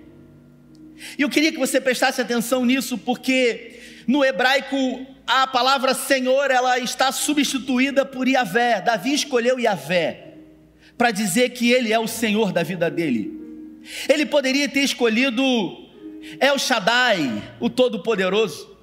E 1.16 1.22
eu 1.22 1.28
queria 1.28 1.52
que 1.52 1.58
você 1.58 1.80
prestasse 1.80 2.20
atenção 2.20 2.64
nisso, 2.64 2.98
porque 2.98 3.80
no 4.06 4.24
hebraico 4.24 5.06
a 5.26 5.46
palavra 5.46 5.94
Senhor 5.94 6.50
ela 6.50 6.78
está 6.78 7.12
substituída 7.12 8.04
por 8.04 8.26
Iavé. 8.26 8.80
Davi 8.80 9.14
escolheu 9.14 9.60
Iavé 9.60 10.34
para 10.96 11.10
dizer 11.10 11.50
que 11.50 11.70
Ele 11.70 11.92
é 11.92 11.98
o 11.98 12.08
Senhor 12.08 12.52
da 12.52 12.62
vida 12.62 12.90
dele. 12.90 13.38
Ele 14.08 14.26
poderia 14.26 14.68
ter 14.68 14.80
escolhido 14.80 15.42
El 16.40 16.58
Shaddai, 16.58 17.42
o 17.60 17.70
Todo-Poderoso. 17.70 18.77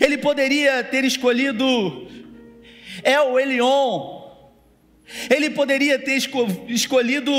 Ele 0.00 0.18
poderia 0.18 0.82
ter 0.82 1.04
escolhido 1.04 2.08
El 3.02 3.38
Elion. 3.38 4.18
Ele 5.30 5.50
poderia 5.50 5.98
ter 5.98 6.16
esco 6.16 6.46
escolhido 6.68 7.32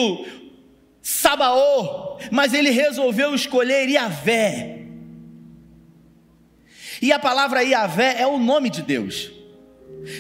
Sabaô, 1.02 2.20
mas 2.32 2.54
ele 2.54 2.70
resolveu 2.72 3.34
escolher 3.34 3.88
Iavé. 3.90 4.80
E 7.02 7.12
a 7.12 7.20
palavra 7.20 7.64
Iavé 7.64 8.20
é 8.20 8.28
o 8.28 8.38
nome 8.38 8.70
de 8.70 8.82
Deus. 8.82 9.32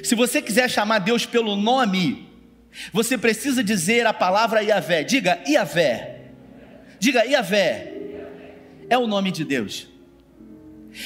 Se 0.04 0.16
você 0.16 0.42
quiser 0.42 0.70
chamar 0.70 1.00
Deus 1.00 1.26
pelo 1.26 1.56
nome, 1.56 2.30
você 2.94 3.18
precisa 3.18 3.64
dizer 3.64 4.06
a 4.06 4.14
palavra 4.14 4.62
Iavé. 4.62 5.04
Diga 5.04 5.42
Iavé. 5.48 6.22
Diga 7.00 7.26
Iavé. 7.26 7.94
É 8.90 8.98
o 8.98 9.08
nome 9.08 9.32
de 9.32 9.44
Deus. 9.44 9.88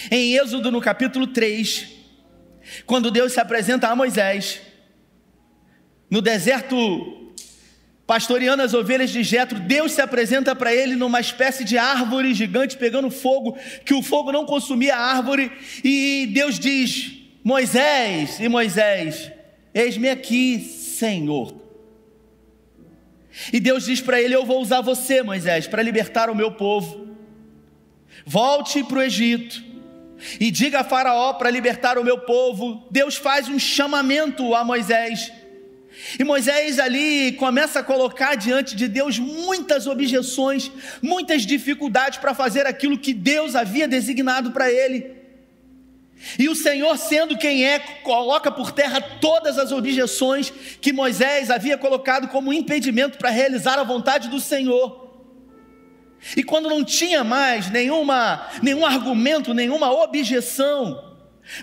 Em 0.10 0.36
Êxodo, 0.38 0.72
no 0.72 0.82
capítulo 0.82 1.28
3, 1.28 1.88
quando 2.86 3.12
Deus 3.12 3.34
se 3.34 3.40
apresenta 3.40 3.88
a 3.88 3.96
Moisés, 3.96 4.62
no 6.10 6.22
deserto 6.22 7.20
pastoreando 8.06 8.62
as 8.62 8.74
ovelhas 8.74 9.10
de 9.10 9.24
Jetro, 9.24 9.60
Deus 9.60 9.94
se 9.94 10.02
apresenta 10.02 10.56
para 10.56 10.74
ele 10.74 10.96
numa 10.96 11.20
espécie 11.20 11.64
de 11.64 11.78
árvore 11.78 12.34
gigante 12.34 12.78
pegando 12.78 13.10
fogo, 13.10 13.58
que 13.86 13.94
o 13.94 14.04
fogo 14.04 14.32
não 14.32 14.46
consumia 14.46 14.96
a 14.96 15.00
árvore, 15.00 15.52
e 15.84 16.30
Deus 16.34 16.60
diz: 16.60 17.14
Moisés, 17.44 18.40
e 18.40 18.48
Moisés, 18.48 19.32
eis-me 19.74 20.10
aqui, 20.10 20.60
Senhor. 20.60 21.62
E 23.52 23.60
Deus 23.60 23.86
diz 23.86 24.00
para 24.00 24.22
ele: 24.22 24.36
Eu 24.36 24.46
vou 24.46 24.62
usar 24.62 24.82
você, 24.82 25.24
Moisés, 25.24 25.66
para 25.68 25.82
libertar 25.82 26.30
o 26.30 26.36
meu 26.36 26.52
povo. 26.52 27.08
Volte 28.26 28.84
para 28.84 29.00
o 29.00 29.02
Egito 29.02 29.73
e 30.40 30.52
diga 30.52 30.80
a 30.80 30.84
Faraó 30.84 31.34
para 31.34 31.50
libertar 31.50 31.98
o 31.98 32.04
meu 32.04 32.20
povo. 32.20 32.86
Deus 32.90 33.16
faz 33.16 33.48
um 33.48 33.60
chamamento 33.60 34.54
a 34.56 34.64
Moisés. 34.64 35.32
E 36.20 36.24
Moisés 36.24 36.80
ali 36.80 37.34
começa 37.34 37.80
a 37.80 37.84
colocar 37.84 38.36
diante 38.36 38.76
de 38.76 38.88
Deus 38.88 39.20
muitas 39.20 39.88
objeções, 39.88 40.72
muitas 41.02 41.44
dificuldades 41.46 42.20
para 42.20 42.34
fazer 42.34 42.66
aquilo 42.66 42.98
que 42.98 43.14
Deus 43.14 43.56
havia 43.56 43.88
designado 43.88 44.52
para 44.52 44.72
ele. 44.72 45.24
E 46.40 46.48
o 46.48 46.56
Senhor, 46.56 46.98
sendo 46.98 47.38
quem 47.38 47.66
é, 47.66 47.80
coloca 47.80 48.52
por 48.52 48.72
terra 48.72 49.02
todas 49.02 49.58
as 49.58 49.72
objeções 49.72 50.52
que 50.80 50.94
Moisés 50.94 51.52
havia 51.52 51.78
colocado 51.78 52.28
como 52.30 52.54
impedimento 52.54 53.18
para 53.18 53.30
realizar 53.30 53.78
a 53.78 53.84
vontade 53.84 54.30
do 54.30 54.40
Senhor. 54.40 55.03
E 56.38 56.44
quando 56.44 56.70
não 56.70 56.84
tinha 56.84 57.24
mais 57.24 57.70
nenhuma, 57.70 58.48
nenhum 58.62 58.86
argumento, 58.86 59.54
nenhuma 59.54 59.92
objeção, 59.92 61.14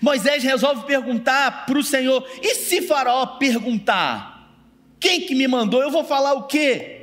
Moisés 0.03 0.43
resolve 0.43 0.85
perguntar 0.87 1.65
para 1.67 1.79
o 1.79 1.83
Senhor: 1.83 2.27
e 2.43 2.55
se 2.55 2.83
Faraó 2.83 3.25
perguntar, 3.39 4.55
quem 4.99 5.23
que 5.23 5.35
me 5.35 5.49
mandou? 5.49 5.83
Eu 5.83 5.91
vou 5.91 6.05
falar 6.05 6.35
o 6.35 6.45
quê? 6.45 6.97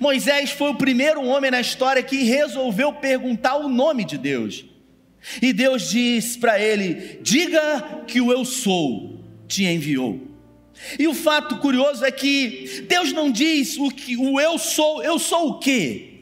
Moisés 0.00 0.50
foi 0.50 0.70
o 0.70 0.76
primeiro 0.76 1.24
homem 1.24 1.50
na 1.50 1.60
história 1.60 2.02
que 2.02 2.24
resolveu 2.24 2.92
perguntar 2.92 3.56
o 3.56 3.68
nome 3.68 4.04
de 4.04 4.18
Deus. 4.18 4.64
E 5.40 5.52
Deus 5.52 5.88
diz 5.90 6.36
para 6.36 6.60
ele: 6.60 7.18
diga 7.22 8.02
que 8.06 8.20
o 8.20 8.30
eu 8.30 8.44
sou 8.44 9.20
te 9.48 9.64
enviou. 9.64 10.20
E 10.98 11.06
o 11.06 11.14
fato 11.14 11.58
curioso 11.58 12.04
é 12.04 12.10
que 12.10 12.84
Deus 12.88 13.12
não 13.12 13.30
diz 13.30 13.78
o 13.78 13.90
que 13.90 14.16
o 14.16 14.40
eu 14.40 14.58
sou, 14.58 15.02
eu 15.02 15.18
sou 15.18 15.50
o 15.50 15.58
quê? 15.58 16.13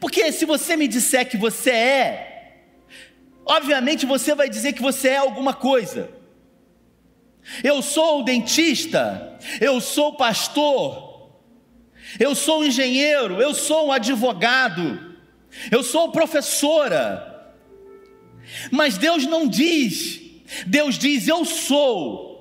Porque 0.00 0.32
se 0.32 0.44
você 0.44 0.76
me 0.76 0.88
disser 0.88 1.28
que 1.28 1.36
você 1.36 1.70
é, 1.70 2.64
obviamente 3.44 4.06
você 4.06 4.34
vai 4.34 4.48
dizer 4.48 4.72
que 4.72 4.82
você 4.82 5.08
é 5.08 5.16
alguma 5.16 5.54
coisa. 5.54 6.10
Eu 7.62 7.82
sou 7.82 8.24
dentista, 8.24 9.38
eu 9.60 9.80
sou 9.80 10.16
pastor, 10.16 11.30
eu 12.18 12.34
sou 12.34 12.64
engenheiro, 12.64 13.40
eu 13.40 13.52
sou 13.52 13.88
um 13.88 13.92
advogado, 13.92 15.14
eu 15.70 15.82
sou 15.82 16.10
professora, 16.10 17.52
mas 18.70 18.96
Deus 18.96 19.26
não 19.26 19.46
diz, 19.46 20.20
Deus 20.66 20.98
diz: 20.98 21.28
Eu 21.28 21.44
sou. 21.44 22.34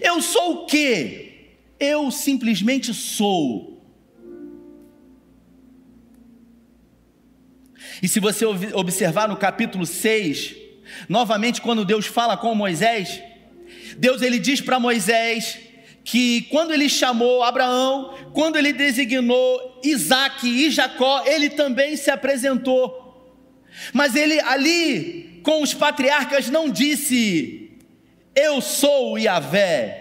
Eu 0.00 0.22
sou 0.22 0.52
o 0.52 0.66
quê? 0.66 1.50
Eu 1.78 2.10
simplesmente 2.10 2.94
sou. 2.94 3.71
E 8.02 8.08
se 8.08 8.18
você 8.18 8.44
observar 8.44 9.28
no 9.28 9.36
capítulo 9.36 9.86
6, 9.86 10.56
novamente 11.08 11.60
quando 11.60 11.84
Deus 11.84 12.04
fala 12.04 12.36
com 12.36 12.52
Moisés, 12.52 13.22
Deus 13.96 14.20
ele 14.22 14.40
diz 14.40 14.60
para 14.60 14.80
Moisés 14.80 15.58
que 16.04 16.42
quando 16.50 16.72
ele 16.72 16.88
chamou 16.88 17.44
Abraão, 17.44 18.12
quando 18.32 18.56
ele 18.56 18.72
designou 18.72 19.80
Isaac 19.84 20.44
e 20.44 20.68
Jacó, 20.68 21.22
ele 21.26 21.50
também 21.50 21.96
se 21.96 22.10
apresentou. 22.10 23.00
Mas 23.92 24.16
ele 24.16 24.40
ali 24.40 25.40
com 25.44 25.62
os 25.62 25.72
patriarcas 25.72 26.50
não 26.50 26.68
disse: 26.68 27.70
Eu 28.34 28.60
sou 28.60 29.16
Yahvé. 29.16 30.00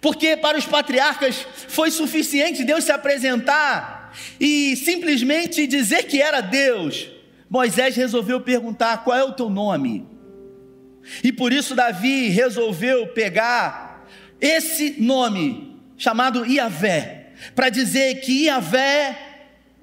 Porque 0.00 0.36
para 0.36 0.58
os 0.58 0.64
patriarcas 0.64 1.46
foi 1.68 1.90
suficiente 1.90 2.64
Deus 2.64 2.84
se 2.84 2.90
apresentar 2.90 4.12
e 4.40 4.76
simplesmente 4.76 5.66
dizer 5.66 6.04
que 6.04 6.20
era 6.20 6.40
Deus, 6.40 7.08
Moisés 7.52 7.94
resolveu 7.94 8.40
perguntar: 8.40 9.04
qual 9.04 9.14
é 9.14 9.22
o 9.22 9.34
teu 9.34 9.50
nome? 9.50 10.08
E 11.22 11.30
por 11.30 11.52
isso 11.52 11.74
Davi 11.74 12.28
resolveu 12.30 13.08
pegar 13.08 14.06
esse 14.40 14.98
nome, 14.98 15.78
chamado 15.98 16.46
Iavé, 16.46 17.34
para 17.54 17.68
dizer 17.68 18.22
que 18.22 18.44
Iavé 18.44 19.18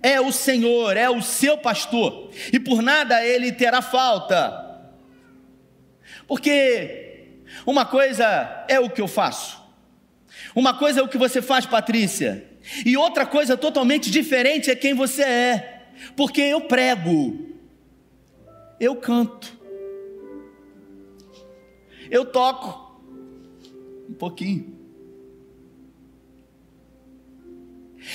é 0.02 0.20
o 0.20 0.32
Senhor, 0.32 0.98
é 0.98 1.12
o 1.12 1.22
seu 1.22 1.60
pastor, 1.60 2.32
e 2.52 2.60
por 2.60 2.82
nada 2.82 3.24
ele 3.24 3.52
terá 3.52 3.84
falta. 3.84 4.66
Porque 6.28 7.44
uma 7.68 7.86
coisa 7.86 8.66
é 8.68 8.80
o 8.80 8.90
que 8.90 9.02
eu 9.02 9.08
faço, 9.08 9.62
uma 10.56 10.74
coisa 10.74 11.02
é 11.02 11.04
o 11.04 11.08
que 11.08 11.20
você 11.20 11.40
faz, 11.40 11.68
Patrícia, 11.68 12.48
e 12.84 12.98
outra 12.98 13.28
coisa 13.28 13.56
totalmente 13.56 14.10
diferente 14.10 14.72
é 14.72 14.76
quem 14.76 14.96
você 14.96 15.22
é, 15.22 15.84
porque 16.16 16.42
eu 16.42 16.62
prego, 16.62 17.49
eu 18.80 18.96
canto, 18.96 19.58
eu 22.10 22.26
toco 22.26 23.02
um 24.10 24.14
pouquinho, 24.14 24.78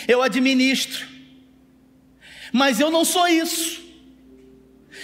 eu 0.08 0.22
administro, 0.22 1.06
mas 2.52 2.80
eu 2.80 2.90
não 2.90 3.04
sou 3.04 3.28
isso. 3.28 3.82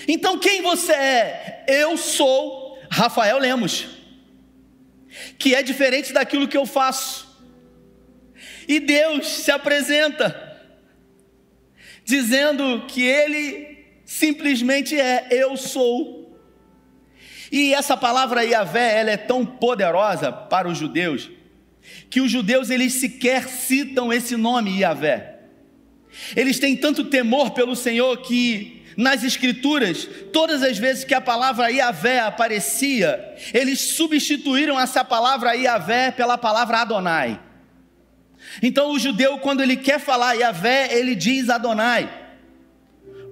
Então 0.08 0.38
quem 0.38 0.62
você 0.62 0.92
é? 0.92 1.64
Eu 1.68 1.96
sou 1.96 2.78
Rafael 2.90 3.38
Lemos, 3.38 3.88
que 5.38 5.54
é 5.54 5.62
diferente 5.62 6.12
daquilo 6.12 6.48
que 6.48 6.56
eu 6.56 6.66
faço. 6.66 7.28
E 8.66 8.78
Deus 8.78 9.26
se 9.28 9.50
apresenta, 9.50 10.60
dizendo 12.04 12.86
que 12.86 13.02
Ele 13.02 13.79
simplesmente 14.10 14.98
é: 14.98 15.28
Eu 15.30 15.56
sou. 15.56 16.36
E 17.52 17.72
essa 17.72 17.96
palavra 17.96 18.44
Yahvé, 18.44 19.00
ela 19.00 19.10
é 19.10 19.16
tão 19.16 19.46
poderosa 19.46 20.32
para 20.32 20.68
os 20.68 20.76
judeus, 20.76 21.30
que 22.08 22.20
os 22.20 22.30
judeus 22.30 22.70
eles 22.70 22.94
sequer 22.94 23.48
citam 23.48 24.12
esse 24.12 24.36
nome 24.36 24.80
Yahvé. 24.80 25.38
Eles 26.34 26.58
têm 26.58 26.76
tanto 26.76 27.04
temor 27.04 27.52
pelo 27.52 27.76
Senhor 27.76 28.16
que 28.18 28.82
nas 28.96 29.22
escrituras, 29.22 30.08
todas 30.32 30.62
as 30.62 30.76
vezes 30.76 31.04
que 31.04 31.14
a 31.14 31.20
palavra 31.20 31.70
Yahvé 31.70 32.20
aparecia, 32.20 33.34
eles 33.54 33.80
substituíram 33.80 34.78
essa 34.78 35.04
palavra 35.04 35.54
Yahvé 35.54 36.10
pela 36.10 36.36
palavra 36.36 36.78
Adonai. 36.78 37.40
Então 38.60 38.90
o 38.90 38.98
judeu, 38.98 39.38
quando 39.38 39.62
ele 39.62 39.76
quer 39.76 40.00
falar 40.00 40.34
Yahvé, 40.34 40.88
ele 40.92 41.14
diz 41.14 41.48
Adonai. 41.48 42.19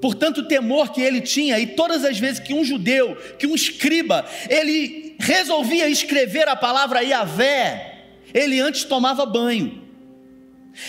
Por 0.00 0.14
tanto 0.14 0.46
temor 0.46 0.92
que 0.92 1.00
ele 1.00 1.20
tinha, 1.20 1.58
e 1.58 1.66
todas 1.66 2.04
as 2.04 2.18
vezes 2.18 2.38
que 2.38 2.54
um 2.54 2.64
judeu, 2.64 3.16
que 3.38 3.46
um 3.46 3.54
escriba, 3.54 4.24
ele 4.48 5.16
resolvia 5.18 5.88
escrever 5.88 6.48
a 6.48 6.54
palavra 6.54 7.02
Yahvé, 7.02 8.04
ele 8.32 8.60
antes 8.60 8.84
tomava 8.84 9.26
banho. 9.26 9.88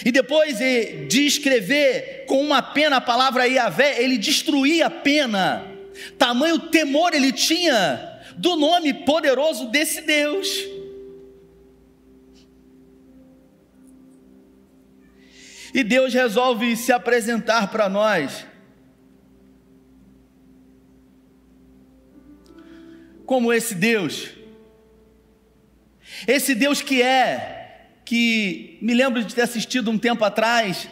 E 0.05 0.11
depois 0.11 0.57
de 0.57 1.25
escrever 1.25 2.25
com 2.27 2.41
uma 2.41 2.61
pena 2.61 2.97
a 2.97 3.01
palavra 3.01 3.47
Iavé, 3.47 4.01
ele 4.01 4.17
destruía 4.17 4.85
a 4.85 4.89
pena. 4.89 5.65
Tamanho 6.17 6.59
temor 6.59 7.13
ele 7.13 7.31
tinha 7.31 8.21
do 8.37 8.55
nome 8.55 8.93
poderoso 8.93 9.65
desse 9.65 10.01
Deus. 10.01 10.47
E 15.73 15.83
Deus 15.83 16.13
resolve 16.13 16.75
se 16.75 16.91
apresentar 16.91 17.69
para 17.69 17.89
nós. 17.89 18.45
Como 23.29 23.53
esse 23.53 23.75
Deus. 23.75 24.31
Esse 26.27 26.55
Deus 26.55 26.81
que 26.81 27.00
é 27.03 27.85
que 28.03 28.79
me 28.81 28.92
lembro 28.92 29.24
de 29.24 29.35
ter 29.35 29.44
assistido 29.44 29.92
um 29.92 30.00
tempo 30.00 30.25
atrás, 30.25 30.89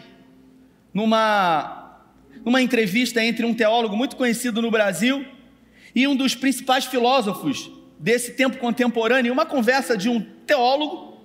numa, 0.93 1.99
numa 2.45 2.61
entrevista 2.61 3.23
entre 3.23 3.43
um 3.43 3.55
teólogo 3.55 3.97
muito 3.97 4.15
conhecido 4.15 4.61
no 4.61 4.69
Brasil 4.69 5.25
e 5.95 6.07
um 6.07 6.15
dos 6.15 6.35
principais 6.35 6.85
filósofos 6.85 7.71
desse 7.97 8.33
tempo 8.33 8.57
contemporâneo, 8.57 9.33
uma 9.33 9.47
conversa 9.47 9.97
de 9.97 10.07
um 10.07 10.21
teólogo 10.45 11.17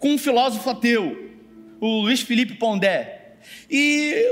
com 0.00 0.14
um 0.14 0.18
filósofo 0.18 0.68
ateu, 0.70 1.36
o 1.80 2.00
Luiz 2.02 2.20
Felipe 2.20 2.54
Pondé. 2.54 3.36
E 3.70 4.28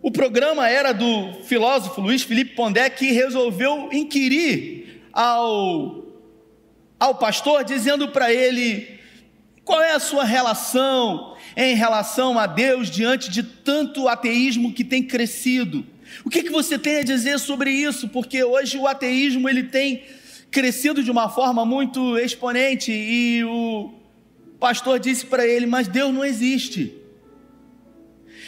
o, 0.00 0.12
programa 0.12 0.68
era 0.68 0.92
do 0.92 1.42
filósofo 1.42 2.00
Luiz 2.00 2.22
Felipe 2.22 2.54
Pondé 2.54 2.88
que 2.88 3.10
resolveu 3.10 3.88
inquirir 3.92 4.97
ao, 5.18 6.04
ao 7.00 7.16
pastor, 7.16 7.64
dizendo 7.64 8.06
para 8.06 8.32
ele 8.32 9.00
qual 9.64 9.82
é 9.82 9.92
a 9.92 9.98
sua 9.98 10.22
relação 10.22 11.36
em 11.56 11.74
relação 11.74 12.38
a 12.38 12.46
Deus 12.46 12.88
diante 12.88 13.28
de 13.28 13.42
tanto 13.42 14.06
ateísmo 14.06 14.72
que 14.72 14.84
tem 14.84 15.02
crescido? 15.02 15.84
O 16.24 16.30
que, 16.30 16.44
que 16.44 16.50
você 16.50 16.78
tem 16.78 16.98
a 16.98 17.02
dizer 17.02 17.40
sobre 17.40 17.72
isso? 17.72 18.08
Porque 18.08 18.44
hoje 18.44 18.78
o 18.78 18.86
ateísmo 18.86 19.48
ele 19.48 19.64
tem 19.64 20.04
crescido 20.52 21.02
de 21.02 21.10
uma 21.10 21.28
forma 21.28 21.64
muito 21.64 22.16
exponente 22.16 22.92
e 22.92 23.42
o 23.42 23.92
pastor 24.60 25.00
disse 25.00 25.26
para 25.26 25.44
ele: 25.44 25.66
Mas 25.66 25.88
Deus 25.88 26.14
não 26.14 26.24
existe. 26.24 26.94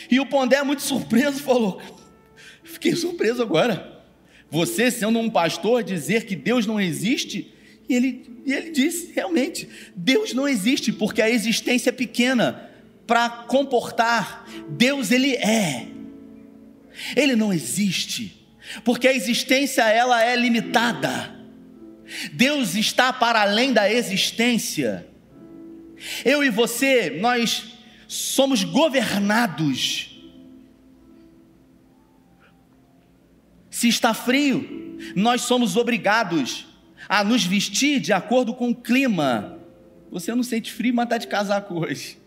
E 0.09 0.21
o 0.21 0.27
Pondé, 0.27 0.63
muito 0.63 0.83
surpreso, 0.83 1.43
falou: 1.43 1.83
Fiquei 2.63 2.95
surpreso 2.95 3.43
agora. 3.43 4.00
Você, 4.51 4.91
sendo 4.91 5.19
um 5.19 5.31
pastor, 5.31 5.83
dizer 5.83 6.27
que 6.27 6.35
Deus 6.35 6.67
não 6.67 6.81
existe? 6.81 7.53
E 7.89 7.95
ele, 7.95 8.43
e 8.45 8.53
ele 8.53 8.71
disse: 8.71 9.13
realmente, 9.13 9.69
Deus 9.95 10.33
não 10.33 10.49
existe, 10.49 10.93
porque 10.93 11.23
a 11.23 11.31
existência 11.31 11.91
é 11.91 11.93
pequena 11.93 12.71
para 13.07 13.29
comportar. 13.29 14.47
Deus, 14.69 15.11
ele 15.11 15.35
é. 15.37 15.89
Ele 17.17 17.35
não 17.35 17.53
existe, 17.53 18.47
porque 18.85 19.09
a 19.09 19.15
existência 19.15 19.83
ela 19.83 20.23
é 20.23 20.37
limitada. 20.37 21.35
Deus 22.33 22.75
está 22.75 23.13
para 23.13 23.43
além 23.43 23.73
da 23.73 23.91
existência. 23.91 25.07
Eu 26.25 26.43
e 26.43 26.51
você, 26.51 27.11
nós 27.11 27.75
somos 28.09 28.65
governados. 28.65 30.10
Se 33.81 33.89
está 33.89 34.13
frio, 34.13 34.99
nós 35.17 35.41
somos 35.41 35.75
obrigados 35.75 36.67
a 37.09 37.25
nos 37.25 37.47
vestir 37.47 37.99
de 37.99 38.13
acordo 38.13 38.53
com 38.53 38.69
o 38.69 38.75
clima. 38.75 39.59
Você 40.11 40.35
não 40.35 40.43
sente 40.43 40.71
frio, 40.71 40.93
mas 40.93 41.07
está 41.07 41.17
de 41.17 41.27
casaco 41.27 41.81
hoje. 41.81 42.19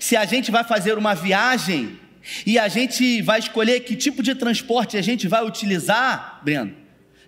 Se 0.00 0.16
a 0.16 0.24
gente 0.24 0.50
vai 0.50 0.64
fazer 0.64 0.98
uma 0.98 1.14
viagem 1.14 1.96
e 2.44 2.58
a 2.58 2.66
gente 2.66 3.22
vai 3.22 3.38
escolher 3.38 3.78
que 3.84 3.94
tipo 3.94 4.20
de 4.20 4.34
transporte 4.34 4.96
a 4.96 5.00
gente 5.00 5.28
vai 5.28 5.46
utilizar, 5.46 6.40
Breno, 6.42 6.74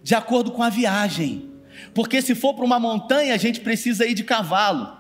de 0.03 0.17
acordo 0.17 0.51
com 0.51 0.65
a 0.65 0.71
viagem. 0.71 1.49
Porque 1.95 2.21
se 2.21 2.35
for 2.35 2.53
para 2.53 2.65
uma 2.65 2.81
montanha, 2.81 3.33
a 3.33 3.39
gente 3.39 3.61
precisa 3.61 4.05
ir 4.05 4.15
de 4.15 4.25
cavalo. 4.25 4.99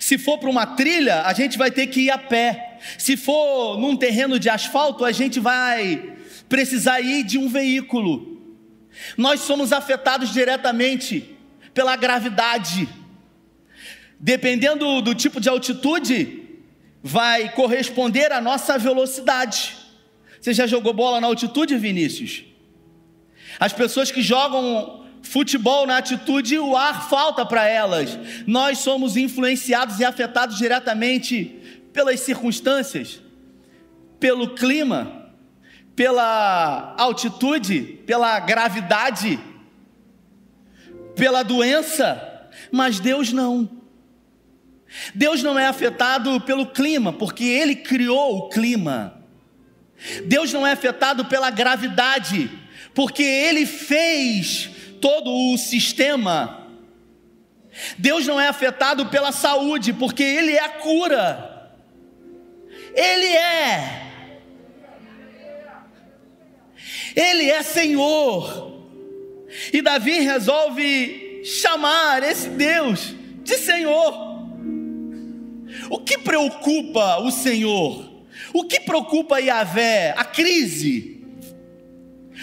Se 0.00 0.16
for 0.16 0.38
para 0.38 0.48
uma 0.48 0.64
trilha, 0.64 1.24
a 1.26 1.34
gente 1.34 1.58
vai 1.58 1.70
ter 1.70 1.88
que 1.88 2.06
ir 2.06 2.10
a 2.10 2.16
pé. 2.16 2.78
Se 2.96 3.18
for 3.18 3.78
num 3.78 3.94
terreno 3.94 4.38
de 4.38 4.48
asfalto, 4.48 5.04
a 5.04 5.12
gente 5.12 5.38
vai 5.38 6.14
precisar 6.54 7.00
ir 7.00 7.24
de 7.24 7.36
um 7.36 7.48
veículo. 7.48 8.40
Nós 9.16 9.40
somos 9.40 9.72
afetados 9.72 10.32
diretamente 10.32 11.36
pela 11.74 11.96
gravidade. 11.96 12.88
Dependendo 14.20 15.02
do 15.02 15.16
tipo 15.16 15.40
de 15.40 15.48
altitude, 15.48 16.44
vai 17.02 17.48
corresponder 17.54 18.30
à 18.30 18.40
nossa 18.40 18.78
velocidade. 18.78 19.74
Você 20.40 20.54
já 20.54 20.64
jogou 20.64 20.92
bola 20.92 21.20
na 21.20 21.26
altitude, 21.26 21.76
Vinícius? 21.76 22.44
As 23.58 23.72
pessoas 23.72 24.12
que 24.12 24.22
jogam 24.22 25.04
futebol 25.22 25.88
na 25.88 25.96
altitude, 25.96 26.56
o 26.60 26.76
ar 26.76 27.08
falta 27.10 27.44
para 27.44 27.66
elas. 27.66 28.16
Nós 28.46 28.78
somos 28.78 29.16
influenciados 29.16 29.98
e 29.98 30.04
afetados 30.04 30.56
diretamente 30.56 31.80
pelas 31.92 32.20
circunstâncias, 32.20 33.20
pelo 34.20 34.54
clima 34.54 35.23
pela 35.96 36.94
altitude, 36.98 37.80
pela 38.06 38.38
gravidade, 38.40 39.38
pela 41.14 41.42
doença, 41.42 42.48
mas 42.72 42.98
Deus 42.98 43.32
não. 43.32 43.68
Deus 45.14 45.42
não 45.42 45.58
é 45.58 45.66
afetado 45.66 46.40
pelo 46.40 46.66
clima, 46.66 47.12
porque 47.12 47.44
Ele 47.44 47.76
criou 47.76 48.38
o 48.38 48.48
clima. 48.48 49.22
Deus 50.24 50.52
não 50.52 50.66
é 50.66 50.72
afetado 50.72 51.24
pela 51.24 51.50
gravidade, 51.50 52.50
porque 52.94 53.22
Ele 53.22 53.66
fez 53.66 54.70
todo 55.00 55.30
o 55.30 55.58
sistema. 55.58 56.68
Deus 57.98 58.26
não 58.26 58.40
é 58.40 58.48
afetado 58.48 59.06
pela 59.06 59.32
saúde, 59.32 59.92
porque 59.92 60.22
Ele 60.22 60.52
é 60.52 60.64
a 60.64 60.68
cura. 60.68 61.72
Ele 62.94 63.26
é. 63.26 64.03
Ele 67.14 67.50
é 67.50 67.62
Senhor. 67.62 68.72
E 69.72 69.80
Davi 69.80 70.20
resolve 70.20 71.42
chamar 71.44 72.22
esse 72.22 72.48
Deus 72.48 73.14
de 73.42 73.56
Senhor. 73.56 74.34
O 75.90 75.98
que 75.98 76.18
preocupa 76.18 77.18
o 77.18 77.30
Senhor? 77.30 78.10
O 78.52 78.64
que 78.64 78.80
preocupa 78.80 79.40
Yahvé? 79.40 80.14
A 80.16 80.24
crise. 80.24 81.24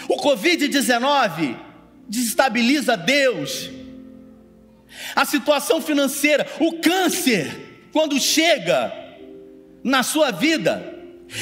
O 0.08 0.18
Covid-19 0.18 1.58
desestabiliza 2.08 2.96
Deus. 2.96 3.70
A 5.16 5.26
situação 5.26 5.82
financeira, 5.82 6.46
o 6.60 6.80
câncer, 6.80 7.88
quando 7.92 8.20
chega 8.20 8.94
na 9.84 10.04
sua 10.04 10.32
vida, 10.32 11.00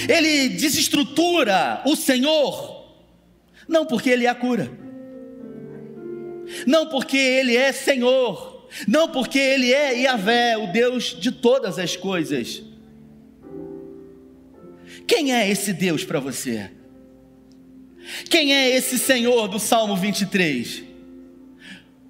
ele 0.07 0.49
desestrutura 0.49 1.81
o 1.85 1.95
Senhor. 1.95 2.78
Não 3.69 3.86
porque 3.86 4.10
ele 4.10 4.25
é 4.25 4.29
a 4.29 4.36
cura. 4.36 4.69
Não 6.65 6.88
porque 6.88 7.15
ele 7.15 7.55
é 7.55 7.71
Senhor. 7.71 8.67
Não 8.88 9.08
porque 9.10 9.38
ele 9.38 9.71
é 9.71 10.01
Yahvé, 10.01 10.58
o 10.58 10.71
Deus 10.71 11.15
de 11.19 11.32
todas 11.32 11.77
as 11.77 11.95
coisas. 11.95 12.63
Quem 15.08 15.34
é 15.34 15.49
esse 15.49 15.71
Deus 15.71 16.03
para 16.03 16.19
você? 16.19 16.71
Quem 18.29 18.55
é 18.55 18.69
esse 18.69 18.97
Senhor 18.97 19.47
do 19.47 19.60
Salmo 19.60 19.95
23? 19.95 20.84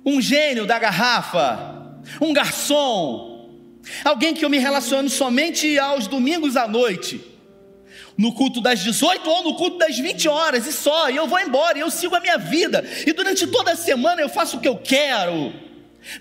Um 0.06 0.22
gênio 0.22 0.66
da 0.66 0.80
garrafa? 0.80 2.02
Um 2.22 2.34
garçom? 2.34 3.50
Alguém 4.04 4.34
que 4.34 4.46
eu 4.46 4.50
me 4.50 4.58
relaciono 4.58 5.10
somente 5.10 5.78
aos 5.78 6.08
domingos 6.08 6.56
à 6.56 6.68
noite? 6.68 7.29
No 8.20 8.34
culto 8.34 8.60
das 8.60 8.82
18 8.82 9.30
ou 9.30 9.44
no 9.46 9.56
culto 9.56 9.78
das 9.78 9.98
20 9.98 10.28
horas 10.28 10.68
e 10.68 10.74
só, 10.74 11.10
e 11.10 11.16
eu 11.16 11.26
vou 11.26 11.40
embora, 11.40 11.78
e 11.78 11.82
eu 11.82 11.90
sigo 11.90 12.14
a 12.18 12.20
minha 12.20 12.38
vida, 12.38 12.84
e 13.08 13.14
durante 13.14 13.48
toda 13.48 13.72
a 13.72 13.78
semana 13.78 14.22
eu 14.22 14.28
faço 14.28 14.58
o 14.58 14.60
que 14.60 14.68
eu 14.68 14.76
quero. 14.76 15.54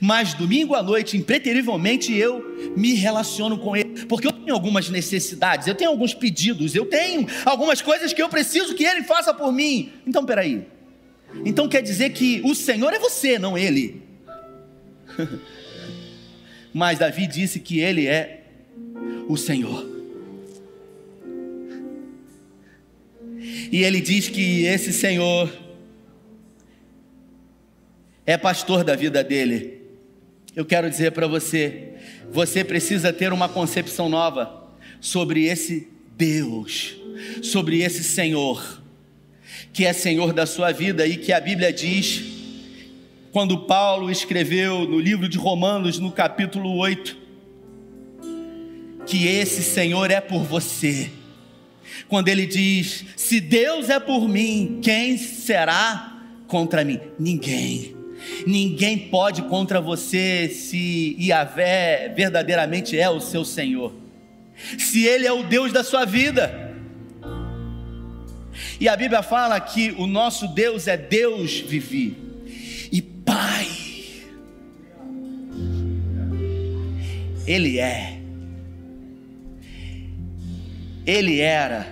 Mas 0.01 0.33
domingo 0.33 0.77
à 0.77 0.83
noite, 0.83 1.17
impreterivelmente, 1.17 2.15
eu 2.15 2.73
me 2.77 2.95
relaciono 2.95 3.59
com 3.59 3.77
Ele, 3.77 4.07
porque 4.07 4.29
eu 4.29 4.33
tenho 4.33 4.55
algumas 4.55 4.89
necessidades, 4.89 5.67
eu 5.67 5.75
tenho 5.75 5.91
alguns 5.91 6.15
pedidos, 6.15 6.73
eu 6.73 6.87
tenho 6.87 7.27
algumas 7.45 7.83
coisas 7.83 8.13
que 8.13 8.23
eu 8.23 8.29
preciso 8.29 8.77
que 8.77 8.85
Ele 8.85 9.03
faça 9.03 9.35
por 9.35 9.53
mim. 9.53 9.93
Então, 10.07 10.25
peraí. 10.25 10.69
Então 11.45 11.69
quer 11.69 11.83
dizer 11.83 12.11
que 12.11 12.41
o 12.45 12.55
Senhor 12.55 12.95
é 12.95 13.01
você, 13.01 13.41
não 13.41 13.59
Ele. 13.59 14.01
Mas 16.73 17.01
Davi 17.01 17.27
disse 17.27 17.59
que 17.59 17.81
Ele 17.81 18.07
é 18.07 18.45
o 19.29 19.37
Senhor. 19.37 19.98
E 23.71 23.83
ele 23.83 24.01
diz 24.01 24.29
que 24.29 24.65
esse 24.65 24.93
Senhor 24.93 25.53
é 28.25 28.37
pastor 28.37 28.85
da 28.85 28.95
vida 28.95 29.23
dele. 29.23 29.83
Eu 30.55 30.65
quero 30.65 30.91
dizer 30.91 31.13
para 31.13 31.27
você, 31.27 31.95
você 32.33 32.65
precisa 32.65 33.13
ter 33.13 33.33
uma 33.33 33.49
concepção 33.49 34.09
nova 34.09 34.69
sobre 35.01 35.45
esse 35.45 35.89
Deus, 36.17 36.97
sobre 37.43 37.83
esse 37.83 38.03
Senhor, 38.03 38.83
que 39.73 39.85
é 39.85 39.93
Senhor 39.93 40.33
da 40.33 40.47
sua 40.47 40.73
vida 40.73 41.07
e 41.07 41.17
que 41.17 41.33
a 41.33 41.41
Bíblia 41.41 41.73
diz, 41.73 42.25
quando 43.31 43.67
Paulo 43.67 44.11
escreveu 44.11 44.81
no 44.81 44.99
livro 44.99 45.29
de 45.29 45.39
Romanos, 45.39 45.99
no 45.99 46.11
capítulo 46.11 46.77
8, 46.77 47.17
que 49.07 49.27
esse 49.27 49.63
Senhor 49.63 50.11
é 50.11 50.21
por 50.21 50.43
você. 50.43 51.11
Quando 52.07 52.29
ele 52.29 52.47
diz: 52.47 53.05
Se 53.17 53.41
Deus 53.41 53.89
é 53.89 53.99
por 53.99 54.29
mim, 54.29 54.81
quem 54.83 55.17
será 55.17 56.19
contra 56.47 56.85
mim? 56.85 57.01
Ninguém. 57.19 57.97
Ninguém 58.47 58.99
pode 58.99 59.43
contra 59.43 59.81
você 59.81 60.49
se 60.49 61.17
Yahvé 61.21 62.13
verdadeiramente 62.15 62.99
é 62.99 63.09
o 63.09 63.21
seu 63.21 63.45
Senhor. 63.45 63.93
Se 64.79 65.05
Ele 65.05 65.27
é 65.27 65.33
o 65.33 65.45
Deus 65.45 65.73
da 65.73 65.85
sua 65.85 66.05
vida. 66.05 66.69
E 68.81 68.89
a 68.89 68.97
Bíblia 68.97 69.23
fala 69.23 69.59
que 69.61 69.95
o 69.99 70.07
nosso 70.07 70.49
Deus 70.49 70.87
é 70.89 70.97
Deus 70.97 71.59
vivi 71.61 72.17
e 72.91 73.01
Pai. 73.03 73.69
Ele 77.47 77.79
é. 77.79 78.18
Ele 81.09 81.41
era. 81.41 81.87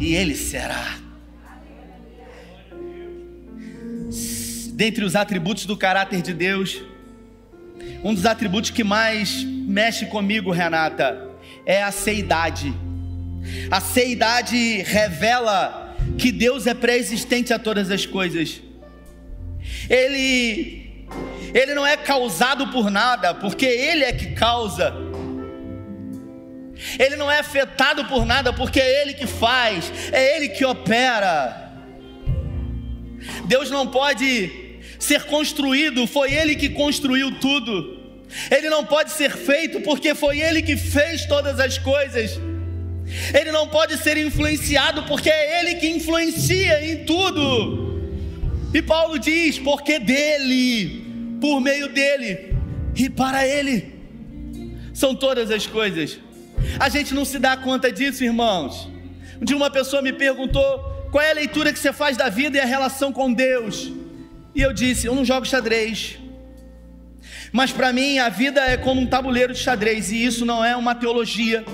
E 0.00 0.14
ele 0.14 0.34
será. 0.34 0.98
dentre 4.78 5.04
os 5.04 5.16
atributos 5.16 5.66
do 5.66 5.76
caráter 5.76 6.22
de 6.22 6.32
Deus, 6.32 6.80
um 8.04 8.14
dos 8.14 8.24
atributos 8.24 8.70
que 8.70 8.84
mais 8.84 9.42
mexe 9.42 10.06
comigo, 10.06 10.52
Renata, 10.52 11.20
é 11.66 11.82
a 11.82 11.90
seidade. 11.90 12.72
A 13.72 13.80
seidade 13.80 14.82
revela 14.82 15.96
que 16.16 16.30
Deus 16.30 16.68
é 16.68 16.74
pré-existente 16.74 17.52
a 17.52 17.58
todas 17.58 17.90
as 17.90 18.06
coisas. 18.06 18.62
Ele 19.90 20.86
ele 21.52 21.74
não 21.74 21.84
é 21.84 21.96
causado 21.96 22.68
por 22.68 22.88
nada, 22.88 23.34
porque 23.34 23.66
ele 23.66 24.04
é 24.04 24.12
que 24.12 24.26
causa. 24.32 24.94
Ele 26.98 27.16
não 27.16 27.30
é 27.30 27.38
afetado 27.38 28.04
por 28.04 28.24
nada, 28.24 28.52
porque 28.52 28.80
é 28.80 29.02
ele 29.02 29.14
que 29.14 29.26
faz, 29.26 29.92
é 30.12 30.36
ele 30.36 30.48
que 30.50 30.64
opera. 30.64 31.68
Deus 33.46 33.70
não 33.70 33.86
pode 33.86 34.68
ser 34.98 35.24
construído, 35.24 36.06
foi 36.06 36.32
Ele 36.32 36.56
que 36.56 36.68
construiu 36.70 37.38
tudo. 37.38 37.98
Ele 38.50 38.68
não 38.68 38.84
pode 38.84 39.12
ser 39.12 39.30
feito 39.30 39.80
porque 39.80 40.14
foi 40.14 40.40
Ele 40.40 40.62
que 40.62 40.76
fez 40.76 41.24
todas 41.26 41.58
as 41.60 41.78
coisas. 41.78 42.38
Ele 43.32 43.50
não 43.50 43.68
pode 43.68 43.96
ser 43.96 44.18
influenciado 44.18 45.04
porque 45.04 45.30
é 45.30 45.60
Ele 45.60 45.76
que 45.76 45.88
influencia 45.88 46.84
em 46.84 47.04
tudo. 47.04 47.88
E 48.74 48.82
Paulo 48.82 49.18
diz: 49.18 49.58
porque 49.58 49.98
dele, 49.98 51.38
por 51.40 51.60
meio 51.60 51.88
dele 51.88 52.54
e 52.94 53.08
para 53.08 53.46
Ele, 53.46 53.94
são 54.92 55.14
todas 55.14 55.50
as 55.50 55.66
coisas. 55.66 56.18
A 56.78 56.88
gente 56.88 57.14
não 57.14 57.24
se 57.24 57.38
dá 57.38 57.56
conta 57.56 57.90
disso, 57.90 58.24
irmãos. 58.24 58.88
Um 59.40 59.44
dia 59.44 59.56
uma 59.56 59.70
pessoa 59.70 60.02
me 60.02 60.12
perguntou 60.12 61.08
qual 61.10 61.22
é 61.22 61.30
a 61.30 61.34
leitura 61.34 61.72
que 61.72 61.78
você 61.78 61.92
faz 61.92 62.16
da 62.16 62.28
vida 62.28 62.58
e 62.58 62.60
a 62.60 62.64
relação 62.64 63.12
com 63.12 63.32
Deus. 63.32 63.92
E 64.54 64.60
eu 64.60 64.72
disse: 64.72 65.06
Eu 65.06 65.14
não 65.14 65.24
jogo 65.24 65.46
xadrez. 65.46 66.18
Mas 67.52 67.72
para 67.72 67.92
mim 67.92 68.18
a 68.18 68.28
vida 68.28 68.60
é 68.60 68.76
como 68.76 69.00
um 69.00 69.06
tabuleiro 69.06 69.52
de 69.52 69.58
xadrez, 69.58 70.10
e 70.10 70.24
isso 70.24 70.44
não 70.44 70.64
é 70.64 70.76
uma 70.76 70.94
teologia, 70.94 71.64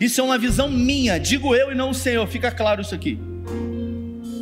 isso 0.00 0.20
é 0.20 0.24
uma 0.24 0.38
visão 0.38 0.68
minha, 0.68 1.18
digo 1.18 1.54
eu 1.54 1.72
e 1.72 1.74
não 1.74 1.90
o 1.90 1.94
Senhor, 1.94 2.26
fica 2.28 2.50
claro 2.50 2.80
isso 2.80 2.94
aqui. 2.94 3.18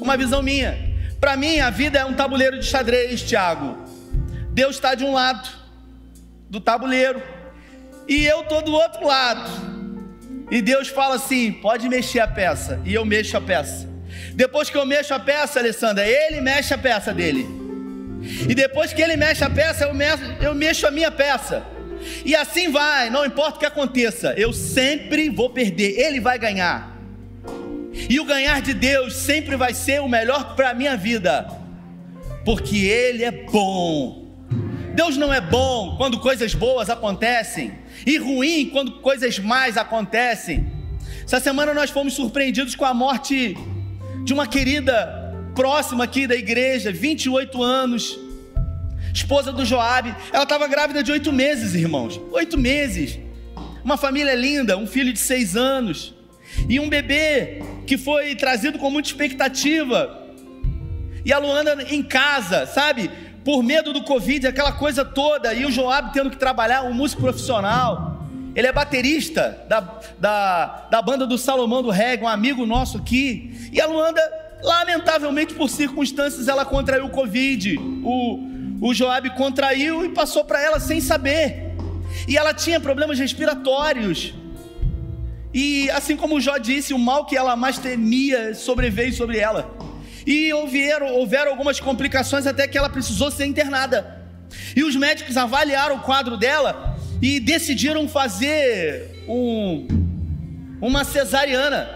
Uma 0.00 0.16
visão 0.16 0.42
minha. 0.42 0.92
Para 1.18 1.36
mim 1.36 1.58
a 1.60 1.70
vida 1.70 1.98
é 1.98 2.04
um 2.04 2.12
tabuleiro 2.12 2.58
de 2.58 2.66
xadrez, 2.66 3.22
Tiago. 3.22 3.78
Deus 4.50 4.76
está 4.76 4.94
de 4.94 5.04
um 5.04 5.12
lado 5.12 5.48
do 6.50 6.60
tabuleiro, 6.60 7.22
e 8.06 8.24
eu 8.24 8.42
estou 8.42 8.62
do 8.62 8.72
outro 8.72 9.06
lado. 9.06 9.73
E 10.50 10.60
Deus 10.60 10.88
fala 10.88 11.16
assim: 11.16 11.52
pode 11.52 11.88
mexer 11.88 12.20
a 12.20 12.28
peça, 12.28 12.80
e 12.84 12.94
eu 12.94 13.04
mexo 13.04 13.36
a 13.36 13.40
peça. 13.40 13.88
Depois 14.34 14.70
que 14.70 14.76
eu 14.76 14.86
mexo 14.86 15.14
a 15.14 15.18
peça, 15.18 15.58
Alessandra, 15.58 16.06
ele 16.06 16.40
mexe 16.40 16.74
a 16.74 16.78
peça 16.78 17.12
dele. 17.12 17.46
E 18.48 18.54
depois 18.54 18.92
que 18.92 19.02
ele 19.02 19.16
mexe 19.16 19.44
a 19.44 19.50
peça, 19.50 19.84
eu 19.84 19.94
mexo, 19.94 20.24
eu 20.40 20.54
mexo 20.54 20.86
a 20.86 20.90
minha 20.90 21.10
peça. 21.10 21.62
E 22.24 22.34
assim 22.34 22.70
vai, 22.70 23.10
não 23.10 23.24
importa 23.24 23.56
o 23.56 23.58
que 23.60 23.66
aconteça, 23.66 24.34
eu 24.36 24.52
sempre 24.52 25.30
vou 25.30 25.50
perder, 25.50 25.98
ele 25.98 26.20
vai 26.20 26.38
ganhar. 26.38 26.94
E 28.08 28.18
o 28.18 28.24
ganhar 28.24 28.60
de 28.60 28.74
Deus 28.74 29.14
sempre 29.14 29.56
vai 29.56 29.72
ser 29.72 30.00
o 30.00 30.08
melhor 30.08 30.56
para 30.56 30.70
a 30.70 30.74
minha 30.74 30.96
vida, 30.96 31.46
porque 32.44 32.76
Ele 32.76 33.24
é 33.24 33.30
bom. 33.30 34.23
Deus 34.94 35.16
não 35.16 35.32
é 35.32 35.40
bom 35.40 35.96
quando 35.96 36.20
coisas 36.20 36.54
boas 36.54 36.88
acontecem, 36.88 37.74
e 38.06 38.16
ruim 38.16 38.70
quando 38.72 39.00
coisas 39.00 39.38
mais 39.38 39.76
acontecem. 39.76 40.72
Essa 41.24 41.40
semana 41.40 41.74
nós 41.74 41.90
fomos 41.90 42.14
surpreendidos 42.14 42.74
com 42.76 42.84
a 42.84 42.94
morte 42.94 43.56
de 44.24 44.32
uma 44.32 44.46
querida 44.46 45.34
próxima 45.54 46.04
aqui 46.04 46.26
da 46.26 46.36
igreja, 46.36 46.92
28 46.92 47.62
anos, 47.62 48.18
esposa 49.12 49.52
do 49.52 49.64
Joabe. 49.64 50.14
Ela 50.32 50.44
estava 50.44 50.66
grávida 50.68 51.02
de 51.02 51.10
oito 51.10 51.32
meses, 51.32 51.74
irmãos. 51.74 52.20
Oito 52.30 52.56
meses. 52.58 53.18
Uma 53.84 53.96
família 53.96 54.34
linda, 54.34 54.76
um 54.76 54.86
filho 54.86 55.12
de 55.12 55.18
seis 55.18 55.56
anos. 55.56 56.14
E 56.68 56.78
um 56.78 56.88
bebê 56.88 57.62
que 57.86 57.98
foi 57.98 58.34
trazido 58.34 58.78
com 58.78 58.90
muita 58.90 59.08
expectativa. 59.08 60.22
E 61.24 61.32
a 61.32 61.38
Luana 61.38 61.82
em 61.90 62.02
casa, 62.02 62.66
sabe? 62.66 63.10
Por 63.44 63.62
medo 63.62 63.92
do 63.92 64.02
Covid, 64.02 64.46
aquela 64.46 64.72
coisa 64.72 65.04
toda. 65.04 65.52
E 65.52 65.66
o 65.66 65.70
Joabe 65.70 66.12
tendo 66.12 66.30
que 66.30 66.36
trabalhar, 66.36 66.82
um 66.82 66.94
músico 66.94 67.20
profissional. 67.20 68.22
Ele 68.54 68.66
é 68.66 68.72
baterista 68.72 69.64
da, 69.68 69.80
da, 70.18 70.86
da 70.90 71.02
banda 71.02 71.26
do 71.26 71.36
Salomão 71.36 71.82
do 71.82 71.90
Reggae, 71.90 72.24
um 72.24 72.28
amigo 72.28 72.64
nosso 72.64 72.98
aqui. 72.98 73.68
E 73.72 73.80
a 73.80 73.86
Luanda, 73.86 74.20
lamentavelmente 74.62 75.54
por 75.54 75.68
circunstâncias, 75.68 76.48
ela 76.48 76.64
contraiu 76.64 77.06
o 77.06 77.10
Covid. 77.10 77.76
O, 78.02 78.40
o 78.80 78.94
Joab 78.94 79.28
contraiu 79.36 80.04
e 80.04 80.08
passou 80.10 80.44
para 80.44 80.62
ela 80.62 80.80
sem 80.80 81.00
saber. 81.00 81.74
E 82.28 82.38
ela 82.38 82.54
tinha 82.54 82.80
problemas 82.80 83.18
respiratórios. 83.18 84.32
E 85.52 85.90
assim 85.90 86.16
como 86.16 86.36
o 86.36 86.40
Jó 86.40 86.56
disse, 86.56 86.94
o 86.94 86.98
mal 86.98 87.26
que 87.26 87.36
ela 87.36 87.56
mais 87.56 87.76
temia 87.76 88.54
sobreveio 88.54 89.12
sobre 89.12 89.38
ela. 89.38 89.76
E 90.26 90.52
houveram, 90.52 91.08
houveram 91.14 91.50
algumas 91.50 91.80
complicações 91.80 92.46
até 92.46 92.66
que 92.66 92.78
ela 92.78 92.88
precisou 92.88 93.30
ser 93.30 93.46
internada. 93.46 94.22
E 94.74 94.82
os 94.82 94.96
médicos 94.96 95.36
avaliaram 95.36 95.96
o 95.96 96.00
quadro 96.00 96.36
dela 96.36 96.96
e 97.20 97.40
decidiram 97.40 98.08
fazer 98.08 99.24
um, 99.28 99.86
uma 100.80 101.04
cesariana 101.04 101.90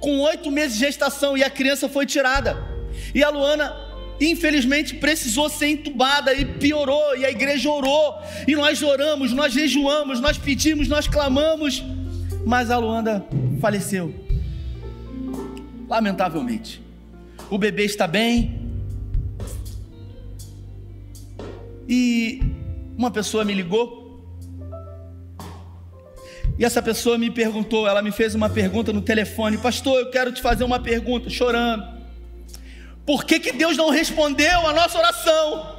com 0.00 0.20
oito 0.20 0.50
meses 0.50 0.78
de 0.78 0.84
gestação 0.84 1.36
e 1.36 1.42
a 1.42 1.50
criança 1.50 1.88
foi 1.88 2.06
tirada. 2.06 2.56
E 3.14 3.22
a 3.22 3.30
Luana, 3.30 3.74
infelizmente, 4.20 4.94
precisou 4.94 5.48
ser 5.48 5.68
entubada 5.68 6.32
e 6.34 6.44
piorou. 6.44 7.16
E 7.16 7.24
a 7.24 7.30
igreja 7.30 7.70
orou. 7.70 8.14
E 8.46 8.54
nós 8.54 8.82
oramos, 8.82 9.32
nós 9.32 9.52
jejuamos, 9.52 10.20
nós 10.20 10.38
pedimos, 10.38 10.88
nós 10.88 11.08
clamamos. 11.08 11.82
Mas 12.44 12.70
a 12.70 12.78
Luanda 12.78 13.24
faleceu. 13.60 14.14
Lamentavelmente. 15.88 16.87
O 17.50 17.58
bebê 17.58 17.84
está 17.84 18.06
bem. 18.06 18.60
E 21.88 22.42
uma 22.96 23.10
pessoa 23.10 23.44
me 23.44 23.54
ligou 23.54 24.08
e 26.58 26.64
essa 26.64 26.82
pessoa 26.82 27.16
me 27.16 27.30
perguntou, 27.30 27.86
ela 27.86 28.02
me 28.02 28.10
fez 28.10 28.34
uma 28.34 28.50
pergunta 28.50 28.92
no 28.92 29.00
telefone: 29.00 29.56
Pastor, 29.56 30.00
eu 30.00 30.10
quero 30.10 30.32
te 30.32 30.42
fazer 30.42 30.64
uma 30.64 30.80
pergunta, 30.80 31.30
chorando. 31.30 31.96
Por 33.06 33.24
que, 33.24 33.38
que 33.38 33.52
Deus 33.52 33.76
não 33.76 33.90
respondeu 33.90 34.66
a 34.66 34.72
nossa 34.72 34.98
oração? 34.98 35.78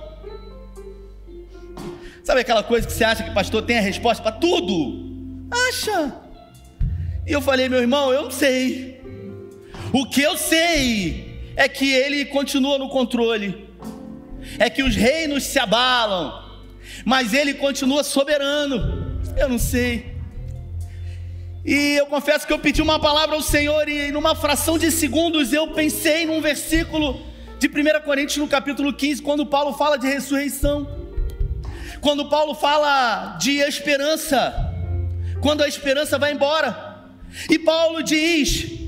Sabe 2.24 2.42
aquela 2.42 2.64
coisa 2.64 2.88
que 2.88 2.94
você 2.94 3.04
acha 3.04 3.24
que 3.24 3.32
pastor 3.32 3.64
tem 3.64 3.78
a 3.78 3.82
resposta 3.82 4.24
para 4.24 4.32
tudo? 4.32 5.48
Acha. 5.68 6.16
E 7.28 7.32
eu 7.32 7.42
falei, 7.42 7.68
meu 7.68 7.82
irmão, 7.82 8.14
eu 8.14 8.24
não 8.24 8.32
sei. 8.32 9.02
O 9.92 10.06
que 10.10 10.22
eu 10.22 10.38
sei 10.38 11.29
é 11.60 11.68
que 11.68 11.94
ele 11.94 12.24
continua 12.24 12.78
no 12.78 12.88
controle. 12.88 13.68
É 14.58 14.70
que 14.70 14.82
os 14.82 14.96
reinos 14.96 15.44
se 15.44 15.60
abalam, 15.60 16.42
mas 17.04 17.34
ele 17.34 17.54
continua 17.54 18.02
soberano. 18.02 19.20
Eu 19.36 19.50
não 19.50 19.60
sei. 19.60 20.16
E 21.66 21.98
eu 21.98 22.06
confesso 22.06 22.48
que 22.48 22.54
eu 22.54 22.60
pedi 22.60 22.82
uma 22.82 22.98
palavra 22.98 23.36
ao 23.36 23.42
Senhor 23.42 23.90
e 23.90 24.10
numa 24.10 24.36
fração 24.36 24.78
de 24.78 24.90
segundos 24.90 25.52
eu 25.52 25.68
pensei 25.74 26.26
num 26.26 26.40
versículo 26.40 27.22
de 27.60 27.68
1 27.68 28.06
Coríntios 28.06 28.38
no 28.38 28.48
capítulo 28.48 28.94
15, 28.94 29.22
quando 29.22 29.46
Paulo 29.46 29.74
fala 29.74 29.98
de 29.98 30.08
ressurreição. 30.08 30.88
Quando 32.00 32.30
Paulo 32.30 32.56
fala 32.56 33.36
de 33.38 33.58
esperança, 33.58 34.56
quando 35.42 35.62
a 35.62 35.68
esperança 35.68 36.18
vai 36.18 36.32
embora. 36.32 37.04
E 37.50 37.60
Paulo 37.60 38.02
diz 38.02 38.79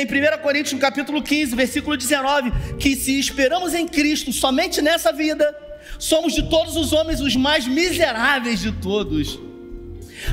em 0.00 0.06
1 0.06 0.42
Coríntios 0.42 0.72
no 0.72 0.78
capítulo 0.78 1.22
15, 1.22 1.54
versículo 1.54 1.96
19, 1.96 2.52
que 2.78 2.96
se 2.96 3.18
esperamos 3.18 3.74
em 3.74 3.86
Cristo 3.86 4.32
somente 4.32 4.82
nessa 4.82 5.12
vida, 5.12 5.56
somos 5.98 6.34
de 6.34 6.48
todos 6.48 6.76
os 6.76 6.92
homens 6.92 7.20
os 7.20 7.36
mais 7.36 7.66
miseráveis 7.66 8.60
de 8.60 8.72
todos. 8.72 9.38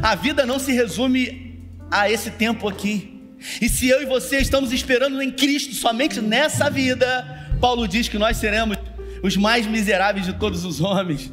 A 0.02 0.16
vida 0.16 0.46
não 0.46 0.60
se 0.60 0.72
resume 0.72 1.60
a 1.90 2.10
esse 2.10 2.32
tempo 2.32 2.68
aqui. 2.68 3.20
E 3.60 3.68
se 3.68 3.90
eu 3.90 4.02
e 4.02 4.06
você 4.06 4.38
estamos 4.38 4.72
esperando 4.72 5.22
em 5.22 5.32
Cristo 5.32 5.74
somente 5.74 6.22
nessa 6.22 6.70
vida, 6.70 7.50
Paulo 7.60 7.88
diz 7.88 8.08
que 8.08 8.18
nós 8.18 8.38
seremos 8.38 8.78
os 9.24 9.36
mais 9.36 9.68
miseráveis 9.68 10.26
de 10.26 10.34
todos 10.34 10.64
os 10.66 10.80
homens. 10.80 11.32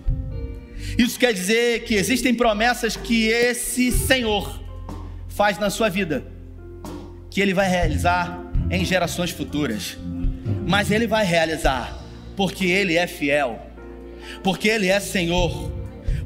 Isso 0.97 1.19
quer 1.19 1.33
dizer 1.33 1.85
que 1.85 1.95
existem 1.95 2.35
promessas 2.35 2.97
que 2.97 3.29
esse 3.29 3.93
Senhor 3.93 4.61
faz 5.29 5.59
na 5.59 5.71
sua 5.71 5.89
vida, 5.89 6.27
que 7.31 7.41
ele 7.41 7.55
vai 7.55 7.69
realizar 7.69 8.41
em 8.71 8.85
gerações 8.85 9.31
futuras. 9.31 9.97
Mas 10.67 10.91
ele 10.91 11.07
vai 11.07 11.25
realizar 11.25 11.99
porque 12.37 12.67
ele 12.67 12.97
é 12.97 13.07
fiel, 13.09 13.61
porque 14.45 14.69
ele 14.69 14.89
é 14.89 15.01
Senhor, 15.01 15.73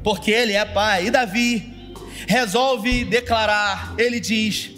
porque 0.03 0.29
ele 0.29 0.53
é 0.53 0.63
Pai. 0.63 1.07
E 1.07 1.11
Davi, 1.11 1.73
resolve 2.27 3.03
declarar, 3.05 3.95
ele 3.97 4.19
diz: 4.19 4.69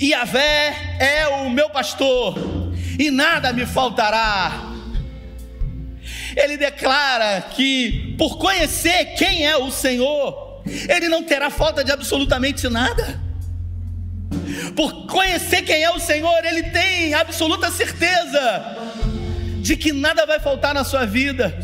Iavé 0.00 0.96
é 1.00 1.26
o 1.26 1.50
meu 1.50 1.68
pastor, 1.70 2.38
e 2.98 3.10
nada 3.10 3.52
me 3.52 3.66
faltará. 3.66 4.66
Ele 6.36 6.56
declara 6.56 7.40
que, 7.40 8.14
por 8.16 8.38
conhecer 8.38 9.16
quem 9.16 9.44
é 9.44 9.56
o 9.56 9.70
Senhor, 9.70 10.62
ele 10.88 11.08
não 11.08 11.24
terá 11.24 11.50
falta 11.50 11.82
de 11.82 11.90
absolutamente 11.90 12.68
nada. 12.68 13.27
Por 14.78 15.06
conhecer 15.08 15.62
quem 15.62 15.82
é 15.82 15.90
o 15.90 15.98
Senhor, 15.98 16.44
ele 16.44 16.62
tem 16.62 17.12
absoluta 17.12 17.68
certeza 17.68 18.76
de 19.60 19.76
que 19.76 19.92
nada 19.92 20.24
vai 20.24 20.38
faltar 20.38 20.72
na 20.72 20.84
sua 20.84 21.04
vida. 21.04 21.58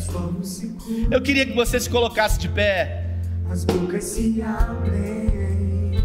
Eu 1.08 1.22
queria 1.22 1.46
que 1.46 1.52
você 1.52 1.78
se 1.78 1.88
colocasse 1.88 2.40
de 2.40 2.48
pé 2.48 3.04
as 3.48 3.64
bocas 3.64 4.02
se 4.02 4.42
abrem, 4.42 6.02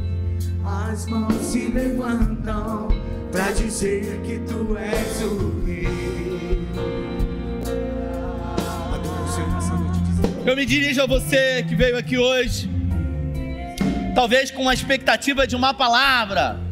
as 0.63 1.07
mãos 1.07 1.33
se 1.41 1.67
levantam 1.69 2.89
para 3.31 3.53
dizer 3.53 4.21
que 4.21 4.37
tu 4.41 4.77
és 4.77 5.21
o 5.23 5.65
rei. 5.65 5.87
Eu 10.45 10.55
me 10.55 10.63
dirijo 10.63 11.01
a 11.01 11.07
você 11.07 11.65
que 11.67 11.73
veio 11.73 11.97
aqui 11.97 12.19
hoje, 12.19 12.69
talvez 14.13 14.51
com 14.51 14.69
a 14.69 14.75
expectativa 14.75 15.47
de 15.47 15.55
uma 15.55 15.73
palavra, 15.73 16.68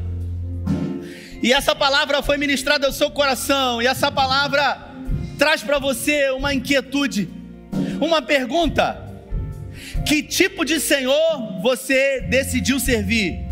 e 1.41 1.53
essa 1.53 1.75
palavra 1.75 2.21
foi 2.21 2.37
ministrada 2.37 2.87
ao 2.87 2.93
seu 2.93 3.11
coração, 3.11 3.81
e 3.81 3.87
essa 3.87 4.11
palavra 4.11 4.87
traz 5.37 5.61
para 5.61 5.79
você 5.79 6.31
uma 6.31 6.53
inquietude, 6.53 7.29
uma 8.01 8.21
pergunta. 8.21 9.03
Que 10.05 10.23
tipo 10.23 10.65
de 10.65 10.79
Senhor 10.79 11.61
você 11.61 12.21
decidiu 12.21 12.79
servir? 12.79 13.45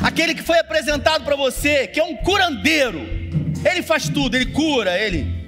Aquele 0.00 0.34
que 0.34 0.42
foi 0.42 0.58
apresentado 0.58 1.24
para 1.24 1.36
você, 1.36 1.86
que 1.86 1.98
é 1.98 2.04
um 2.04 2.16
curandeiro, 2.16 3.00
ele 3.68 3.82
faz 3.82 4.08
tudo, 4.08 4.36
ele 4.36 4.46
cura, 4.46 4.98
ele. 4.98 5.44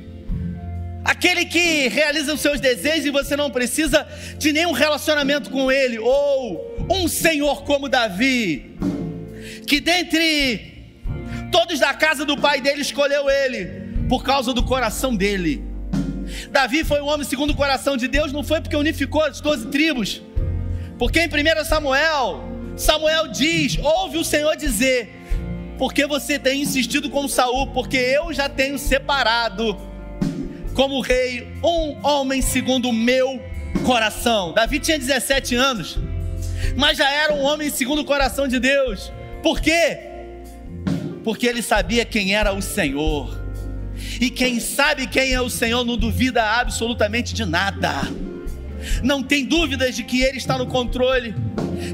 Aquele 1.05 1.45
que 1.45 1.89
realiza 1.89 2.35
os 2.35 2.41
seus 2.41 2.61
desejos 2.61 3.07
e 3.07 3.11
você 3.11 3.37
não 3.37 3.51
precisa 3.51 4.07
de 4.39 4.53
nenhum 4.53 4.73
relacionamento 4.73 5.51
com 5.51 5.71
ele, 5.71 5.99
ou 5.99 6.87
um 6.91 7.07
Senhor 7.07 7.63
como 7.65 7.89
Davi, 7.89 8.77
que 9.67 9.81
dentre 9.81 10.76
todos 11.51 11.81
da 11.81 11.95
casa 11.95 12.25
do 12.25 12.37
pai 12.37 12.61
dele 12.61 12.83
escolheu 12.83 13.29
ele, 13.29 14.07
por 14.09 14.23
causa 14.23 14.53
do 14.53 14.63
coração 14.63 15.15
dele. 15.15 15.65
Davi 16.51 16.85
foi 16.85 17.01
um 17.01 17.07
homem 17.07 17.27
segundo 17.27 17.51
o 17.51 17.57
coração 17.57 17.97
de 17.97 18.09
Deus, 18.09 18.33
não 18.33 18.43
foi 18.43 18.61
porque 18.61 18.77
unificou 18.77 19.23
as 19.23 19.41
12 19.41 19.67
tribos. 19.69 20.23
Porque 20.99 21.21
em 21.21 21.29
1 21.29 21.65
Samuel, 21.65 22.43
Samuel 22.77 23.29
diz: 23.29 23.79
Ouve 23.79 24.19
o 24.19 24.25
Senhor 24.25 24.57
dizer, 24.57 25.11
porque 25.79 26.07
você 26.07 26.39
tem 26.39 26.63
insistido 26.63 27.11
com 27.11 27.29
Saul, 27.29 27.69
porque 27.69 27.97
eu 27.97 28.33
já 28.33 28.49
tenho 28.49 28.79
separado 28.79 29.77
como 30.75 31.01
rei 31.01 31.49
um 31.63 32.07
homem 32.07 32.43
segundo 32.43 32.89
o 32.89 32.93
meu 32.93 33.41
coração. 33.85 34.53
Davi 34.53 34.79
tinha 34.79 34.99
17 34.99 35.55
anos, 35.55 35.99
mas 36.77 36.99
já 36.99 37.11
era 37.11 37.35
um 37.35 37.43
homem 37.43 37.71
segundo 37.71 38.01
o 38.01 38.05
coração 38.05 38.49
de 38.49 38.59
Deus. 38.59 39.13
Por 39.43 39.61
quê? 39.61 40.16
Porque 41.27 41.45
ele 41.45 41.61
sabia 41.61 42.05
quem 42.05 42.37
era 42.37 42.53
o 42.53 42.63
Senhor. 42.63 43.37
E 44.21 44.31
quem 44.31 44.61
sabe 44.61 45.09
quem 45.09 45.33
é 45.33 45.41
o 45.41 45.51
Senhor 45.51 45.85
não 45.85 45.97
duvida 45.97 46.41
absolutamente 46.41 47.35
de 47.35 47.45
nada. 47.45 48.03
Não 49.03 49.25
tem 49.25 49.45
dúvidas 49.45 49.97
de 49.97 50.05
que 50.05 50.23
Ele 50.23 50.39
está 50.39 50.57
no 50.57 50.69
controle, 50.69 51.35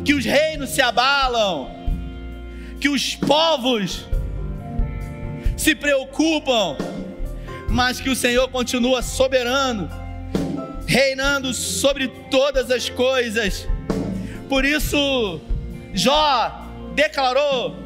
que 0.04 0.12
os 0.12 0.22
reinos 0.22 0.68
se 0.68 0.82
abalam, 0.82 1.70
que 2.78 2.90
os 2.90 3.14
povos 3.14 4.04
se 5.56 5.74
preocupam, 5.74 6.76
mas 7.70 8.02
que 8.02 8.10
o 8.10 8.14
Senhor 8.14 8.50
continua 8.50 9.00
soberano, 9.00 9.88
reinando 10.86 11.54
sobre 11.54 12.06
todas 12.30 12.70
as 12.70 12.90
coisas. 12.90 13.66
Por 14.46 14.62
isso, 14.62 15.40
Jó 15.94 16.68
declarou 16.94 17.81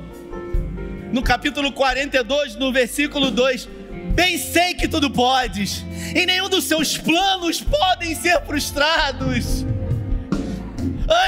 no 1.17 1.23
capítulo 1.23 1.73
42, 1.73 2.57
no 2.57 2.71
versículo 2.71 3.31
2: 3.31 3.67
Bem 4.15 4.37
sei 4.37 4.75
que 4.75 4.87
tudo 4.87 5.11
podes, 5.11 5.83
e 6.15 6.27
nenhum 6.27 6.47
dos 6.47 6.65
seus 6.65 6.99
planos 6.99 7.59
podem 7.63 8.15
ser 8.15 8.43
frustrados. 8.43 9.65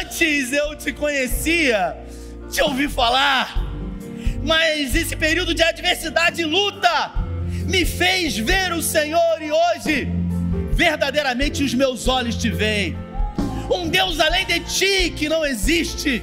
Antes 0.01 0.53
eu 0.53 0.77
te 0.77 0.93
conhecia, 0.93 1.97
te 2.51 2.61
ouvi 2.61 2.87
falar, 2.87 3.65
mas 4.45 4.95
esse 4.95 5.17
período 5.17 5.55
de 5.55 5.63
adversidade 5.63 6.43
e 6.43 6.45
luta 6.45 7.15
me 7.65 7.87
fez 7.87 8.37
ver 8.37 8.75
o 8.75 8.83
Senhor 8.83 9.41
e 9.41 9.51
hoje 9.51 10.07
verdadeiramente 10.73 11.65
os 11.65 11.73
meus 11.73 12.07
olhos 12.09 12.37
te 12.37 12.51
veem. 12.51 12.95
Um 13.71 13.89
Deus 13.89 14.21
além 14.21 14.45
de 14.45 14.61
ti 14.61 15.11
que 15.17 15.31
não 15.31 15.47
existe, 15.47 16.23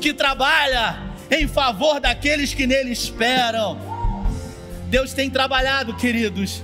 que 0.00 0.12
trabalha 0.12 1.03
em 1.30 1.46
favor 1.48 2.00
daqueles 2.00 2.54
que 2.54 2.66
nele 2.66 2.92
esperam. 2.92 3.78
Deus 4.88 5.12
tem 5.12 5.30
trabalhado, 5.30 5.94
queridos. 5.94 6.62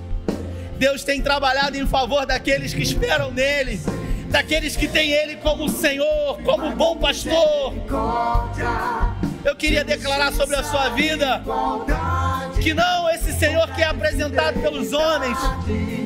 Deus 0.79 1.05
tem 1.05 1.21
trabalhado 1.21 1.77
em 1.77 1.87
favor 1.87 2.25
daqueles 2.25 2.73
que 2.73 2.83
esperam 2.83 3.31
nele 3.31 3.81
daqueles 4.31 4.77
que 4.77 4.89
têm 4.89 5.11
Ele 5.11 5.37
como 5.37 5.69
Senhor, 5.69 6.41
como 6.43 6.71
bom 6.71 6.97
pastor. 6.97 7.75
Eu 9.45 9.57
queria 9.57 9.85
declarar 9.85 10.33
sobre 10.33 10.57
a 10.57 10.63
sua 10.63 10.91
vida 10.91 11.43
que 12.63 12.73
não 12.73 13.11
esse 13.11 13.33
Senhor 13.33 13.67
que 13.73 13.83
é 13.83 13.87
apresentado 13.87 14.61
pelos 14.61 14.93
homens, 14.93 15.39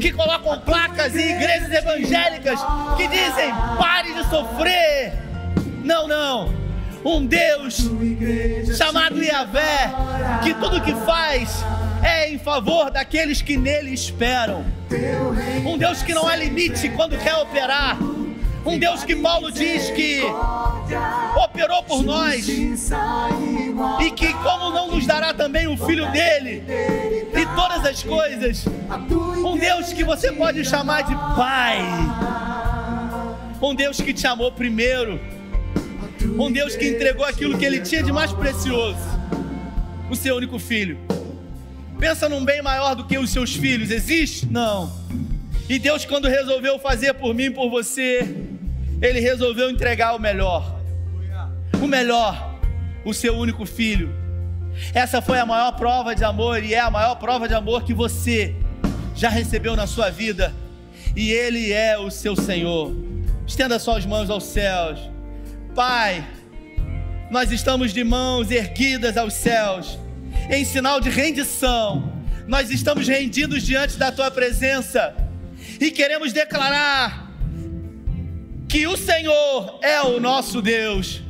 que 0.00 0.10
colocam 0.12 0.58
placas 0.60 1.14
em 1.14 1.36
igrejas 1.36 1.70
evangélicas 1.70 2.58
que 2.96 3.06
dizem 3.08 3.52
pare 3.78 4.14
de 4.14 4.24
sofrer. 4.30 5.12
Não, 5.84 6.08
não. 6.08 6.63
Um 7.04 7.26
Deus 7.26 7.90
chamado 8.78 9.22
Yahvé, 9.22 9.92
que 10.42 10.54
tudo 10.54 10.80
que 10.80 10.94
faz 11.04 11.62
é 12.02 12.30
em 12.30 12.38
favor 12.38 12.90
daqueles 12.90 13.42
que 13.42 13.56
nele 13.56 13.92
esperam. 13.92 14.64
Um 15.66 15.76
Deus 15.76 16.02
que 16.02 16.14
não 16.14 16.26
há 16.26 16.34
limite 16.34 16.88
quando 16.90 17.18
quer 17.18 17.34
operar. 17.36 17.98
Um 18.64 18.78
Deus 18.78 19.04
que 19.04 19.14
Paulo 19.14 19.52
diz 19.52 19.90
que 19.90 20.22
operou 21.36 21.82
por 21.82 22.02
nós 22.02 22.48
e 22.48 24.10
que, 24.10 24.32
como 24.32 24.70
não 24.70 24.90
nos 24.92 25.06
dará 25.06 25.34
também 25.34 25.66
o 25.66 25.76
filho 25.76 26.10
dele 26.10 26.64
e 26.66 27.46
todas 27.54 27.84
as 27.84 28.02
coisas, 28.02 28.64
um 29.44 29.58
Deus 29.58 29.92
que 29.92 30.02
você 30.02 30.32
pode 30.32 30.64
chamar 30.64 31.02
de 31.02 31.14
Pai, 31.36 31.80
um 33.60 33.74
Deus 33.74 34.00
que 34.00 34.14
te 34.14 34.26
amou 34.26 34.50
primeiro, 34.50 35.20
um 36.38 36.50
Deus 36.50 36.74
que 36.76 36.88
entregou 36.88 37.24
aquilo 37.24 37.58
que 37.58 37.64
ele 37.64 37.80
tinha 37.80 38.02
de 38.02 38.12
mais 38.12 38.32
precioso, 38.32 38.98
o 40.10 40.16
seu 40.16 40.36
único 40.36 40.58
filho. 40.58 40.98
Pensa 41.98 42.28
num 42.28 42.44
bem 42.44 42.62
maior 42.62 42.94
do 42.94 43.04
que 43.04 43.16
os 43.18 43.30
seus 43.30 43.54
filhos, 43.54 43.90
existe? 43.90 44.46
Não. 44.46 44.92
E 45.68 45.78
Deus, 45.78 46.04
quando 46.04 46.28
resolveu 46.28 46.78
fazer 46.78 47.14
por 47.14 47.34
mim 47.34 47.50
por 47.50 47.70
você, 47.70 48.20
Ele 49.00 49.20
resolveu 49.20 49.70
entregar 49.70 50.14
o 50.14 50.18
melhor. 50.18 50.80
O 51.80 51.86
melhor, 51.86 52.58
o 53.04 53.14
seu 53.14 53.36
único 53.36 53.64
filho. 53.64 54.14
Essa 54.92 55.22
foi 55.22 55.38
a 55.38 55.46
maior 55.46 55.72
prova 55.72 56.14
de 56.14 56.24
amor 56.24 56.62
e 56.62 56.74
é 56.74 56.80
a 56.80 56.90
maior 56.90 57.14
prova 57.16 57.46
de 57.46 57.54
amor 57.54 57.84
que 57.84 57.94
você 57.94 58.54
já 59.14 59.28
recebeu 59.28 59.76
na 59.76 59.86
sua 59.86 60.10
vida. 60.10 60.54
E 61.14 61.30
Ele 61.30 61.72
é 61.72 61.96
o 61.96 62.10
seu 62.10 62.34
Senhor. 62.34 62.92
Estenda 63.46 63.78
suas 63.78 64.04
mãos 64.04 64.28
aos 64.28 64.44
céus. 64.44 65.13
Pai, 65.74 66.24
nós 67.32 67.50
estamos 67.50 67.92
de 67.92 68.04
mãos 68.04 68.48
erguidas 68.48 69.16
aos 69.16 69.34
céus, 69.34 69.98
em 70.48 70.64
sinal 70.64 71.00
de 71.00 71.10
rendição. 71.10 72.12
Nós 72.46 72.70
estamos 72.70 73.08
rendidos 73.08 73.64
diante 73.64 73.96
da 73.96 74.12
tua 74.12 74.30
presença 74.30 75.16
e 75.80 75.90
queremos 75.90 76.32
declarar 76.32 77.28
que 78.68 78.86
o 78.86 78.96
Senhor 78.96 79.80
é 79.82 80.00
o 80.00 80.20
nosso 80.20 80.62
Deus, 80.62 81.20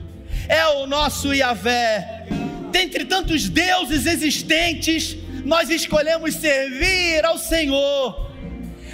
é 0.47 0.67
o 0.67 0.87
nosso 0.87 1.33
Yahvé. 1.33 2.27
Dentre 2.71 3.07
tantos 3.07 3.49
deuses 3.49 4.05
existentes, 4.05 5.17
nós 5.43 5.71
escolhemos 5.71 6.35
servir 6.35 7.25
ao 7.25 7.39
Senhor, 7.39 8.31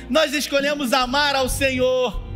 nós 0.09 0.33
escolhemos 0.33 0.93
amar 0.93 1.35
ao 1.35 1.49
Senhor, 1.49 2.30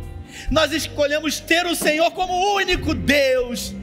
nós 0.49 0.71
escolhemos 0.71 1.39
ter 1.39 1.65
o 1.65 1.75
Senhor 1.75 2.11
como 2.11 2.55
único 2.55 2.93
Deus 2.93 3.73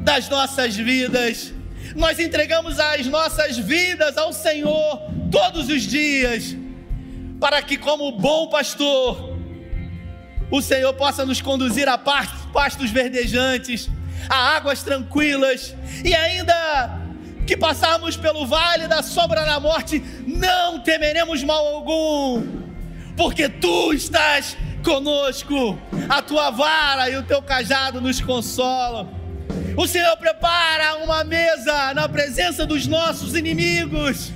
das 0.00 0.28
nossas 0.28 0.76
vidas. 0.76 1.52
Nós 1.94 2.18
entregamos 2.18 2.78
as 2.78 3.06
nossas 3.06 3.58
vidas 3.58 4.16
ao 4.16 4.32
Senhor 4.32 5.02
todos 5.30 5.68
os 5.68 5.82
dias 5.82 6.56
para 7.40 7.62
que, 7.62 7.76
como 7.76 8.12
bom 8.12 8.48
pastor, 8.48 9.36
o 10.50 10.62
Senhor 10.62 10.92
possa 10.94 11.24
nos 11.26 11.40
conduzir 11.40 11.88
a 11.88 11.98
pastos 11.98 12.90
verdejantes, 12.90 13.88
a 14.28 14.56
águas 14.56 14.82
tranquilas, 14.82 15.74
e 16.04 16.14
ainda 16.14 17.00
que 17.46 17.56
passarmos 17.56 18.16
pelo 18.16 18.46
vale 18.46 18.88
da 18.88 19.02
sombra 19.02 19.44
da 19.44 19.60
morte, 19.60 20.02
não 20.26 20.80
temeremos 20.80 21.42
mal 21.44 21.64
algum, 21.66 22.44
porque 23.16 23.48
tu 23.48 23.92
estás 23.92 24.56
conosco, 24.86 25.76
a 26.08 26.22
tua 26.22 26.50
vara 26.50 27.10
e 27.10 27.16
o 27.16 27.22
teu 27.24 27.42
cajado 27.42 28.00
nos 28.00 28.20
consolam. 28.20 29.10
O 29.76 29.84
Senhor 29.84 30.16
prepara 30.16 31.02
uma 31.02 31.24
mesa 31.24 31.92
na 31.92 32.08
presença 32.08 32.64
dos 32.64 32.86
nossos 32.86 33.34
inimigos. 33.34 34.30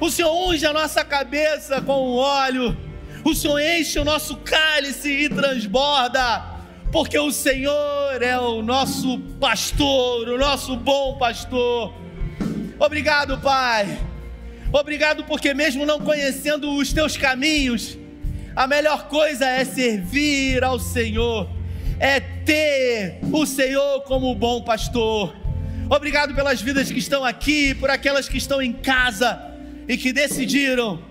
O 0.00 0.10
Senhor 0.10 0.32
unge 0.32 0.66
a 0.66 0.72
nossa 0.72 1.04
cabeça 1.04 1.80
com 1.80 2.16
óleo. 2.16 2.76
O 3.24 3.32
Senhor 3.32 3.60
enche 3.60 4.00
o 4.00 4.04
nosso 4.04 4.36
cálice 4.38 5.08
e 5.08 5.28
transborda. 5.28 6.50
Porque 6.90 7.16
o 7.16 7.30
Senhor 7.30 8.20
é 8.20 8.36
o 8.36 8.60
nosso 8.60 9.20
pastor, 9.40 10.28
o 10.28 10.36
nosso 10.36 10.74
bom 10.74 11.16
pastor. 11.16 11.94
Obrigado, 12.76 13.38
Pai. 13.38 14.00
Obrigado 14.72 15.22
porque, 15.24 15.54
mesmo 15.54 15.86
não 15.86 16.00
conhecendo 16.00 16.72
os 16.74 16.92
teus 16.92 17.16
caminhos, 17.16 17.96
a 18.54 18.66
melhor 18.66 19.08
coisa 19.08 19.46
é 19.46 19.64
servir 19.64 20.62
ao 20.62 20.78
Senhor, 20.78 21.48
é 21.98 22.20
ter 22.20 23.18
o 23.32 23.46
Senhor 23.46 24.02
como 24.02 24.34
bom 24.34 24.62
pastor. 24.62 25.34
Obrigado 25.88 26.34
pelas 26.34 26.60
vidas 26.60 26.90
que 26.90 26.98
estão 26.98 27.24
aqui, 27.24 27.74
por 27.74 27.90
aquelas 27.90 28.28
que 28.28 28.38
estão 28.38 28.60
em 28.62 28.72
casa 28.72 29.40
e 29.88 29.96
que 29.96 30.12
decidiram 30.12 31.02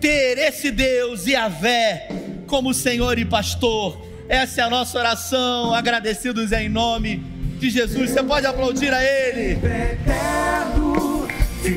ter 0.00 0.38
esse 0.38 0.70
Deus 0.70 1.26
e 1.26 1.36
a 1.36 1.48
vé 1.48 2.08
como 2.46 2.74
Senhor 2.74 3.18
e 3.18 3.24
pastor. 3.24 4.00
Essa 4.28 4.62
é 4.62 4.64
a 4.64 4.70
nossa 4.70 4.98
oração, 4.98 5.74
agradecidos 5.74 6.52
em 6.52 6.68
nome 6.68 7.18
de 7.58 7.70
Jesus. 7.70 8.10
Você 8.10 8.22
pode 8.22 8.46
aplaudir 8.46 8.92
a 8.92 9.02
Ele. 9.02 9.52
Eterno, 9.52 11.28
de 11.62 11.70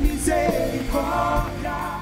misericórdia. 0.00 1.95